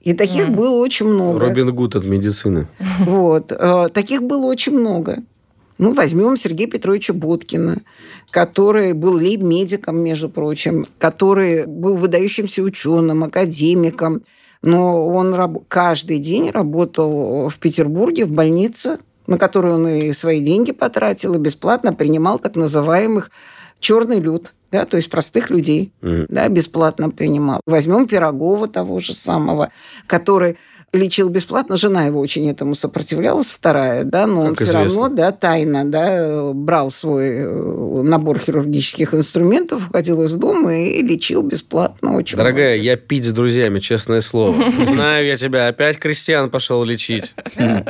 И 0.00 0.14
таких 0.14 0.48
mm. 0.48 0.54
было 0.54 0.76
очень 0.76 1.06
много. 1.06 1.38
Робин 1.38 1.74
Гуд 1.74 1.96
от 1.96 2.04
медицины. 2.04 2.66
Вот. 3.00 3.52
Э, 3.52 3.88
таких 3.92 4.22
было 4.22 4.46
очень 4.46 4.72
много. 4.72 5.18
Ну, 5.78 5.92
возьмем 5.92 6.36
Сергея 6.36 6.68
Петровича 6.68 7.12
Боткина, 7.12 7.82
который 8.30 8.92
был 8.92 9.16
лейб-медиком, 9.16 9.98
между 10.00 10.28
прочим, 10.28 10.86
который 10.98 11.66
был 11.66 11.96
выдающимся 11.96 12.62
ученым, 12.62 13.24
академиком. 13.24 14.22
Но 14.62 15.08
он 15.08 15.34
раб- 15.34 15.64
каждый 15.68 16.18
день 16.18 16.50
работал 16.50 17.48
в 17.48 17.58
Петербурге 17.58 18.26
в 18.26 18.32
больнице, 18.32 18.98
на 19.26 19.38
которую 19.38 19.74
он 19.74 19.88
и 19.88 20.12
свои 20.12 20.40
деньги 20.40 20.72
потратил, 20.72 21.34
и 21.34 21.38
бесплатно 21.38 21.92
принимал 21.92 22.38
так 22.38 22.54
называемых 22.54 23.30
черный 23.82 24.20
люд, 24.20 24.54
да, 24.70 24.86
то 24.86 24.96
есть 24.96 25.10
простых 25.10 25.50
людей, 25.50 25.92
mm 26.00 26.26
да, 26.28 26.48
бесплатно 26.48 27.10
принимал. 27.10 27.60
Возьмем 27.66 28.06
Пирогова 28.06 28.68
того 28.68 29.00
же 29.00 29.12
самого, 29.12 29.70
который 30.06 30.56
лечил 30.92 31.28
бесплатно, 31.28 31.76
жена 31.76 32.04
его 32.04 32.20
очень 32.20 32.48
этому 32.48 32.74
сопротивлялась, 32.74 33.50
вторая, 33.50 34.04
да, 34.04 34.26
но 34.26 34.40
как 34.40 34.48
он 34.48 34.54
известно. 34.54 34.88
все 34.88 34.98
равно, 34.98 35.08
да, 35.14 35.32
тайно, 35.32 35.84
да, 35.84 36.52
брал 36.52 36.90
свой 36.90 37.28
э, 37.28 38.02
набор 38.02 38.38
хирургических 38.38 39.14
инструментов, 39.14 39.88
уходил 39.88 40.22
из 40.22 40.32
дома 40.34 40.74
и 40.74 41.02
лечил 41.02 41.42
бесплатно 41.42 42.16
очень 42.16 42.36
Дорогая, 42.36 42.74
много. 42.74 42.84
я 42.84 42.96
пить 42.96 43.24
с 43.24 43.32
друзьями, 43.32 43.80
честное 43.80 44.20
слово. 44.20 44.54
Знаю 44.84 45.26
я 45.26 45.36
тебя, 45.36 45.68
опять 45.68 45.98
крестьян 45.98 46.50
пошел 46.50 46.84
лечить. 46.84 47.34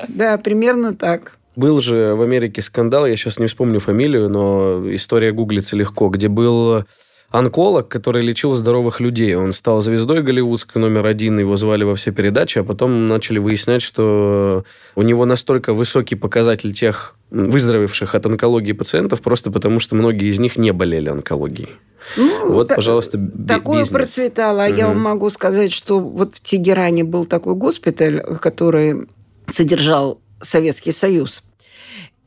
Да, 0.09 0.39
примерно 0.39 0.95
так. 0.95 1.37
Был 1.55 1.81
же 1.81 2.15
в 2.15 2.23
Америке 2.23 2.63
скандал, 2.63 3.07
я 3.07 3.17
сейчас 3.17 3.39
не 3.39 3.47
вспомню 3.47 3.79
фамилию, 3.79 4.29
но 4.29 4.83
история 4.95 5.33
гуглится 5.33 5.77
легко, 5.77 6.09
где 6.09 6.29
был 6.29 6.85
онколог, 7.33 7.89
который 7.89 8.23
лечил 8.23 8.55
здоровых 8.55 9.01
людей. 9.01 9.35
Он 9.35 9.53
стал 9.53 9.81
звездой 9.81 10.23
голливудской 10.23 10.81
номер 10.81 11.07
один, 11.07 11.39
его 11.39 11.57
звали 11.57 11.83
во 11.83 11.95
все 11.95 12.13
передачи, 12.13 12.59
а 12.59 12.65
потом 12.65 13.09
начали 13.09 13.39
выяснять, 13.39 13.83
что 13.83 14.65
у 14.95 15.03
него 15.03 15.25
настолько 15.25 15.73
высокий 15.73 16.15
показатель 16.15 16.73
тех 16.73 17.17
выздоровевших 17.31 18.15
от 18.15 18.27
онкологии 18.27 18.73
пациентов, 18.73 19.23
просто 19.23 19.51
потому 19.51 19.81
что 19.81 19.95
многие 19.95 20.29
из 20.29 20.39
них 20.39 20.57
не 20.57 20.73
болели 20.73 21.09
онкологией. 21.09 21.71
Ну, 22.19 22.53
вот, 22.53 22.69
та, 22.69 22.77
пожалуйста, 22.77 23.19
Такое 23.49 23.81
бизнес. 23.81 23.89
процветало. 23.89 24.67
Угу. 24.67 24.75
Я 24.75 24.89
вам 24.89 25.01
могу 25.01 25.31
сказать, 25.31 25.73
что 25.73 26.01
вот 26.01 26.35
в 26.35 26.41
Тегеране 26.41 27.05
был 27.05 27.25
такой 27.25 27.55
госпиталь, 27.55 28.21
который 28.41 29.09
содержал 29.47 30.21
Советский 30.43 30.93
Союз. 30.93 31.43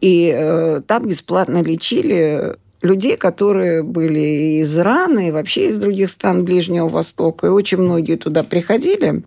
И 0.01 0.33
э, 0.35 0.81
там 0.87 1.07
бесплатно 1.07 1.61
лечили 1.61 2.55
людей, 2.81 3.17
которые 3.17 3.83
были 3.83 4.61
из 4.61 4.77
Ирана 4.77 5.27
и 5.27 5.31
вообще 5.31 5.69
из 5.69 5.77
других 5.77 6.09
стран 6.09 6.45
Ближнего 6.45 6.87
Востока. 6.87 7.47
И 7.47 7.49
очень 7.49 7.79
многие 7.79 8.15
туда 8.15 8.43
приходили, 8.43 9.23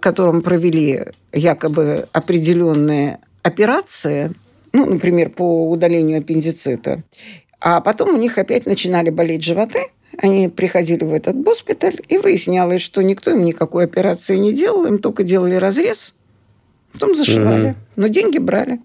которым 0.00 0.42
провели 0.42 1.06
якобы 1.32 2.08
определенные 2.12 3.20
операции, 3.42 4.32
ну, 4.72 4.86
например, 4.86 5.30
по 5.30 5.70
удалению 5.70 6.18
аппендицита. 6.18 7.02
А 7.60 7.80
потом 7.80 8.14
у 8.14 8.18
них 8.18 8.38
опять 8.38 8.66
начинали 8.66 9.10
болеть 9.10 9.42
животы, 9.42 9.86
они 10.20 10.48
приходили 10.48 11.04
в 11.04 11.12
этот 11.12 11.40
госпиталь, 11.40 12.00
и 12.08 12.18
выяснялось, 12.18 12.82
что 12.82 13.02
никто 13.02 13.30
им 13.30 13.44
никакой 13.44 13.84
операции 13.84 14.36
не 14.36 14.52
делал, 14.52 14.84
им 14.84 14.98
только 14.98 15.22
делали 15.22 15.54
разрез, 15.54 16.14
потом 16.98 17.16
зашивали, 17.16 17.70
mm-hmm. 17.70 17.76
но 17.96 18.06
деньги 18.08 18.38
брали. 18.38 18.80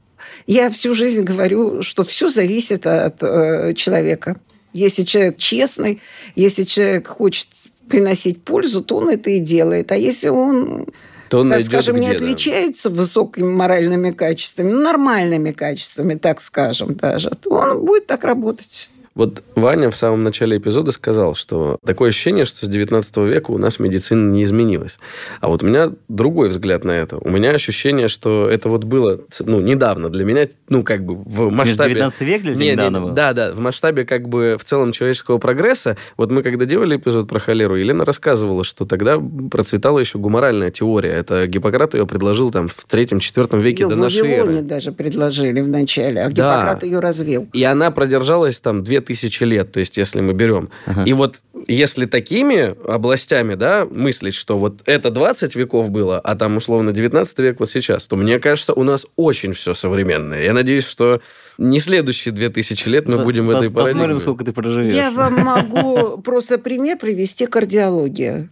Я 0.47 0.69
всю 0.69 0.93
жизнь 0.93 1.23
говорю, 1.23 1.81
что 1.81 2.03
все 2.03 2.29
зависит 2.29 2.85
от 2.85 3.21
э, 3.21 3.73
человека. 3.73 4.37
Если 4.73 5.03
человек 5.03 5.37
честный, 5.37 6.01
если 6.35 6.63
человек 6.63 7.07
хочет 7.07 7.47
приносить 7.87 8.43
пользу, 8.43 8.81
то 8.81 8.97
он 8.97 9.09
это 9.09 9.29
и 9.29 9.39
делает. 9.39 9.91
А 9.91 9.95
если 9.95 10.29
он 10.29 10.87
то 11.29 11.39
он 11.39 11.49
так 11.49 11.63
скажем, 11.63 11.99
не 11.99 12.09
отличается 12.09 12.89
высокими 12.89 13.51
моральными 13.51 14.11
качествами, 14.11 14.71
ну, 14.71 14.81
нормальными 14.81 15.51
качествами, 15.51 16.13
так 16.13 16.41
скажем 16.41 16.95
даже, 16.95 17.31
то 17.31 17.49
он 17.49 17.83
будет 17.83 18.07
так 18.07 18.23
работать. 18.23 18.89
Вот 19.15 19.43
Ваня 19.55 19.91
в 19.91 19.95
самом 19.95 20.23
начале 20.23 20.57
эпизода 20.57 20.91
сказал, 20.91 21.35
что 21.35 21.77
такое 21.85 22.09
ощущение, 22.09 22.45
что 22.45 22.65
с 22.65 22.69
19 22.69 23.17
века 23.17 23.51
у 23.51 23.59
нас 23.59 23.77
медицина 23.77 24.31
не 24.31 24.43
изменилась. 24.43 24.97
А 25.39 25.49
вот 25.49 25.61
у 25.61 25.67
меня 25.67 25.91
другой 26.07 26.49
взгляд 26.49 26.83
на 26.83 26.91
это. 26.91 27.17
У 27.17 27.29
меня 27.29 27.51
ощущение, 27.51 28.07
что 28.07 28.49
это 28.49 28.69
вот 28.69 28.85
было 28.85 29.19
ну, 29.41 29.61
недавно 29.61 30.09
для 30.09 30.25
меня, 30.25 30.47
ну, 30.67 30.83
как 30.83 31.05
бы 31.05 31.15
в 31.15 31.51
масштабе... 31.51 31.93
19 31.93 32.21
век 32.21 32.41
для 32.41 32.55
тебя 32.55 32.71
недавно 32.71 33.01
было? 33.01 33.11
Да, 33.11 33.33
да, 33.33 33.53
в 33.53 33.59
масштабе 33.59 34.03
как 34.03 34.27
бы 34.27 34.57
в 34.59 34.63
целом 34.63 34.91
человеческого 34.91 35.37
прогресса. 35.37 35.95
Вот 36.17 36.31
мы 36.31 36.41
когда 36.41 36.65
делали 36.65 36.97
эпизод 36.97 37.29
про 37.29 37.39
холеру, 37.39 37.75
Елена 37.75 38.05
рассказывала, 38.05 38.63
что 38.63 38.85
тогда 38.85 39.21
процветала 39.51 39.99
еще 39.99 40.17
гуморальная 40.17 40.71
теория. 40.71 41.11
Это 41.11 41.45
Гиппократ 41.45 41.93
ее 41.93 42.07
предложил 42.07 42.49
там 42.49 42.67
в 42.67 42.85
третьем-четвертом 42.89 43.59
веке 43.59 43.83
ее 43.83 43.89
до 43.89 43.95
нашей 43.95 44.27
эры. 44.27 44.61
даже 44.61 44.91
предложили 44.91 45.61
в 45.61 45.67
начале, 45.67 46.23
а 46.23 46.29
Гиппократ 46.29 46.79
да. 46.79 46.87
ее 46.87 46.99
развил. 46.99 47.47
И 47.53 47.63
она 47.63 47.91
продержалась 47.91 48.59
там 48.59 48.83
две 48.83 49.02
тысячи 49.05 49.43
лет, 49.43 49.71
то 49.71 49.79
есть 49.79 49.97
если 49.97 50.21
мы 50.21 50.33
берем. 50.33 50.69
Ага. 50.85 51.03
И 51.05 51.13
вот 51.13 51.37
если 51.67 52.05
такими 52.05 52.75
областями, 52.87 53.55
да, 53.55 53.85
мыслить, 53.85 54.35
что 54.35 54.57
вот 54.57 54.81
это 54.85 55.11
20 55.11 55.55
веков 55.55 55.89
было, 55.89 56.19
а 56.19 56.35
там 56.35 56.57
условно 56.57 56.91
19 56.91 57.39
век 57.39 57.59
вот 57.59 57.69
сейчас, 57.69 58.07
то 58.07 58.15
мне 58.15 58.39
кажется, 58.39 58.73
у 58.73 58.83
нас 58.83 59.05
очень 59.15 59.53
все 59.53 59.73
современное. 59.73 60.43
Я 60.43 60.53
надеюсь, 60.53 60.85
что 60.85 61.21
не 61.57 61.79
следующие 61.79 62.33
2000 62.33 62.87
лет 62.89 63.07
мы 63.07 63.23
будем 63.23 63.47
в 63.47 63.51
этой 63.51 63.69
парадигме. 63.69 63.93
Посмотрим, 63.93 64.19
сколько 64.19 64.43
ты 64.43 64.53
проживешь. 64.53 64.95
Я 64.95 65.11
вам 65.11 65.35
могу 65.35 66.17
просто 66.21 66.57
пример 66.57 66.97
привести 66.97 67.45
кардиология 67.45 68.49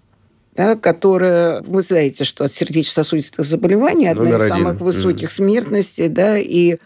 да, 0.56 0.76
которая, 0.76 1.62
вы 1.62 1.82
знаете, 1.82 2.24
что 2.24 2.44
от 2.44 2.54
сердечно-сосудистых 2.54 3.46
заболеваний 3.46 4.08
одна 4.08 4.24
Номер 4.24 4.36
из 4.36 4.42
один. 4.42 4.58
самых 4.58 4.82
высоких 4.82 5.30
mm. 5.30 5.34
смертностей, 5.34 6.08
да, 6.10 6.38
и 6.38 6.78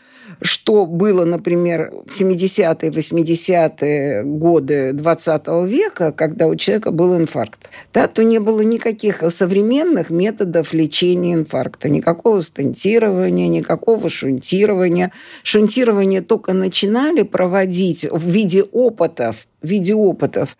что 0.41 0.86
было, 0.86 1.25
например, 1.25 1.91
в 2.05 2.19
70-е, 2.19 2.89
80-е 2.89 4.23
годы 4.23 4.93
20 4.93 5.47
века, 5.67 6.11
когда 6.11 6.47
у 6.47 6.55
человека 6.55 6.91
был 6.91 7.15
инфаркт, 7.17 7.69
да, 7.93 8.07
то 8.07 8.23
не 8.23 8.39
было 8.39 8.61
никаких 8.61 9.23
современных 9.29 10.09
методов 10.09 10.73
лечения 10.73 11.33
инфаркта, 11.33 11.89
никакого 11.89 12.41
стентирования, 12.41 13.47
никакого 13.47 14.09
шунтирования. 14.09 15.11
Шунтирование 15.43 16.21
только 16.21 16.53
начинали 16.53 17.23
проводить 17.23 18.05
в 18.09 18.29
виде 18.29 18.63
опытов, 18.63 19.47
в 19.61 19.67
виде 19.67 19.93
опытов 19.93 20.57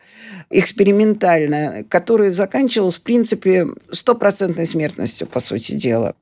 экспериментально, 0.50 1.84
который 1.90 2.30
заканчивался, 2.30 3.00
в 3.00 3.02
принципе, 3.02 3.68
стопроцентной 3.92 4.66
смертностью, 4.66 5.28
по 5.28 5.40
сути 5.40 5.74
дела. 5.74 6.16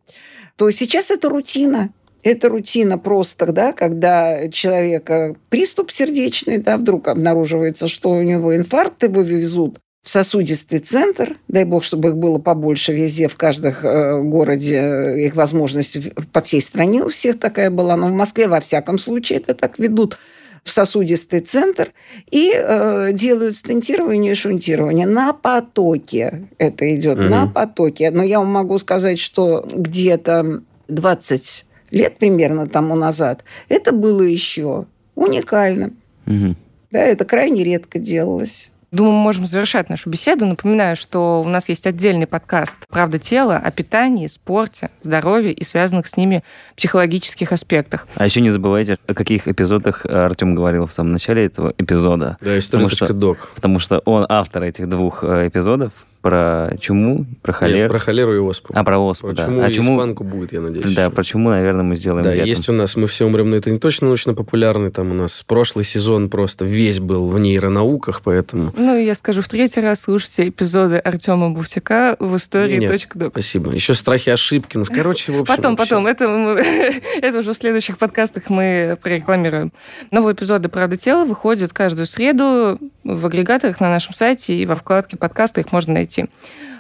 То 0.56 0.70
сейчас 0.72 1.12
это 1.12 1.30
рутина. 1.30 1.90
Это 2.24 2.50
рутина 2.50 2.98
просто, 2.98 3.52
да, 3.52 3.74
когда 3.74 4.48
человека 4.50 5.36
приступ 5.50 5.92
сердечный, 5.92 6.58
да, 6.58 6.78
вдруг 6.78 7.10
обнаруживается, 7.10 7.88
что 7.88 8.12
у 8.12 8.22
него 8.22 8.56
инфаркт, 8.56 9.04
его 9.04 9.22
везут 9.22 9.78
в 10.04 10.10
сосудистый 10.10 10.80
центр, 10.80 11.38
дай 11.48 11.64
бог, 11.64 11.84
чтобы 11.84 12.10
их 12.10 12.18
было 12.18 12.38
побольше 12.38 12.94
везде, 12.94 13.30
в 13.30 13.38
каждом 13.38 13.74
э, 13.82 14.22
городе, 14.24 14.76
э, 14.76 15.20
их 15.26 15.36
возможность 15.36 15.98
по 16.32 16.42
всей 16.42 16.62
стране 16.62 17.04
у 17.04 17.10
всех 17.10 17.40
такая 17.40 17.72
была, 17.72 17.96
но 17.96 18.08
в 18.08 18.12
Москве 18.12 18.50
во 18.50 18.60
всяком 18.60 19.00
случае 19.00 19.40
это 19.40 19.54
так 19.54 19.80
ведут 19.80 20.18
в 20.64 20.72
сосудистый 20.72 21.40
центр 21.40 21.92
и 22.32 22.54
э, 22.54 23.12
делают 23.14 23.56
стентирование 23.56 24.34
и 24.34 24.36
шунтирование 24.36 25.06
на 25.06 25.34
потоке. 25.34 26.48
Это 26.58 26.96
идет 26.96 27.20
угу. 27.20 27.28
на 27.28 27.48
потоке. 27.48 28.12
Но 28.12 28.24
я 28.24 28.40
вам 28.40 28.50
могу 28.50 28.78
сказать, 28.78 29.20
что 29.20 29.68
где-то 29.74 30.64
20 30.88 31.66
лет 31.94 32.18
примерно 32.18 32.68
тому 32.68 32.96
назад, 32.96 33.46
это 33.70 33.94
было 33.94 34.22
еще 34.22 34.88
уникально. 35.16 35.92
Угу. 36.26 36.56
Да, 36.92 37.00
это 37.00 37.24
крайне 37.24 37.64
редко 37.64 38.00
делалось. 38.00 38.70
Думаю, 38.92 39.14
мы 39.14 39.22
можем 39.22 39.48
завершать 39.48 39.90
нашу 39.90 40.12
беседу. 40.12 40.46
Напоминаю, 40.46 40.96
что 40.96 41.42
у 41.44 41.50
нас 41.50 41.68
есть 41.68 41.88
отдельный 41.88 42.28
подкаст 42.28 42.78
«Правда 42.90 43.18
тела» 43.18 43.58
о 43.58 43.72
питании, 43.72 44.28
спорте, 44.28 44.92
здоровье 45.00 45.52
и 45.52 45.64
связанных 45.64 46.06
с 46.06 46.16
ними 46.16 46.44
психологических 46.76 47.52
аспектах. 47.52 48.08
А 48.14 48.26
еще 48.26 48.40
не 48.40 48.52
забывайте, 48.52 48.98
о 49.08 49.16
каких 49.16 49.48
эпизодах 49.48 50.06
Артем 50.06 50.54
говорил 50.54 50.86
в 50.86 50.94
самом 50.94 51.14
начале 51.14 51.46
этого 51.46 51.74
эпизода. 51.76 52.38
Да, 52.40 52.60
история.док. 52.60 53.54
Потому 53.56 53.80
что 53.80 53.98
он 54.06 54.28
автор 54.30 54.62
этих 54.62 54.88
двух 54.88 55.24
э, 55.24 55.48
эпизодов 55.48 55.94
про 56.24 56.72
чуму, 56.80 57.26
про 57.42 57.52
холеру. 57.52 57.80
Нет, 57.80 57.90
про 57.90 58.00
холеру 58.00 58.34
и 58.34 58.40
оспу. 58.40 58.74
А, 58.74 58.86
про 58.86 58.98
оспу, 58.98 59.28
про 59.28 59.36
да. 59.36 59.44
чуму 59.44 59.62
а 59.62 59.70
и 59.70 59.74
чуму... 59.74 59.96
испанку 59.98 60.24
будет, 60.24 60.54
я 60.54 60.62
надеюсь. 60.62 60.96
Да, 60.96 61.10
про 61.10 61.22
чуму, 61.22 61.50
наверное, 61.50 61.84
мы 61.84 61.98
сделаем 61.98 62.24
Да, 62.24 62.32
летом. 62.32 62.48
есть 62.48 62.70
у 62.70 62.72
нас 62.72 62.96
«Мы 62.96 63.08
все 63.08 63.26
умрем», 63.26 63.50
но 63.50 63.58
это 63.58 63.70
не 63.70 63.78
точно 63.78 64.08
научно-популярный. 64.08 64.90
Там 64.90 65.12
у 65.12 65.14
нас 65.16 65.44
прошлый 65.46 65.84
сезон 65.84 66.30
просто 66.30 66.64
весь 66.64 67.02
был 67.02 67.28
в 67.28 67.38
нейронауках, 67.40 68.22
поэтому... 68.24 68.72
Ну, 68.78 68.98
я 68.98 69.16
скажу 69.16 69.42
в 69.42 69.50
третий 69.50 69.82
раз, 69.82 70.04
слушайте 70.04 70.48
эпизоды 70.48 70.96
Артема 70.96 71.50
Буфтика 71.50 72.16
в 72.22 72.38
истории 72.38 72.78
Нет, 72.78 73.02
.док. 73.16 73.34
Спасибо. 73.34 73.74
Еще 73.74 73.94
страхи 73.94 74.30
ошибки. 74.30 74.78
Ну, 74.78 74.86
короче, 74.86 75.34
в 75.34 75.42
общем... 75.42 75.54
Потом, 75.54 75.76
вообще. 75.76 75.90
потом. 75.90 76.08
Это, 76.08 76.30
мы- 76.30 76.62
это 77.22 77.40
уже 77.40 77.52
в 77.52 77.58
следующих 77.58 77.98
подкастах 77.98 78.44
мы 78.50 78.98
прорекламируем. 79.04 79.74
Новые 80.10 80.36
эпизоды 80.36 80.70
«Правда 80.70 80.96
тела» 80.96 81.26
выходят 81.26 81.74
каждую 81.74 82.06
среду 82.06 82.80
в 83.04 83.26
агрегаторах 83.26 83.82
на 83.82 83.90
нашем 83.90 84.14
сайте 84.14 84.56
и 84.56 84.66
во 84.66 84.76
вкладке 84.76 85.18
подкаста 85.18 85.60
их 85.60 85.74
можно 85.74 85.96
найти. 85.96 86.13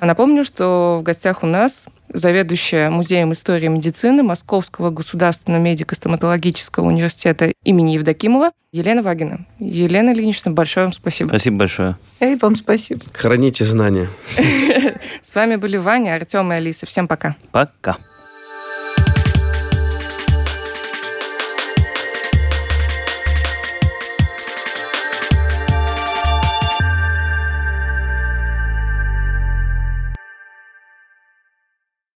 Напомню, 0.02 0.44
что 0.44 0.98
в 1.00 1.04
гостях 1.04 1.44
у 1.44 1.48
нас 1.48 1.88
заведующая 2.10 2.90
Музеем 2.90 3.32
истории 3.32 3.68
медицины 3.68 4.22
Московского 4.22 4.90
государственного 4.90 5.62
медико-стоматологического 5.62 6.86
университета 6.86 7.54
имени 7.64 7.92
Евдокимова 7.92 8.52
Елена 8.72 9.02
Вагина. 9.02 9.46
Елена 9.60 10.12
Ильинична, 10.12 10.52
большое 10.52 10.88
вам 10.88 10.94
спасибо. 10.94 11.30
Спасибо 11.30 11.58
большое. 11.58 11.98
И 12.20 12.36
вам 12.36 12.56
спасибо. 12.56 13.02
Храните 13.14 13.66
знания. 13.66 14.10
С 15.22 15.36
вами 15.36 15.56
были 15.56 15.78
Ваня, 15.78 16.16
Артем 16.16 16.52
и 16.52 16.56
Алиса. 16.56 16.86
Всем 16.86 17.08
пока. 17.08 17.36
Пока. 17.52 17.98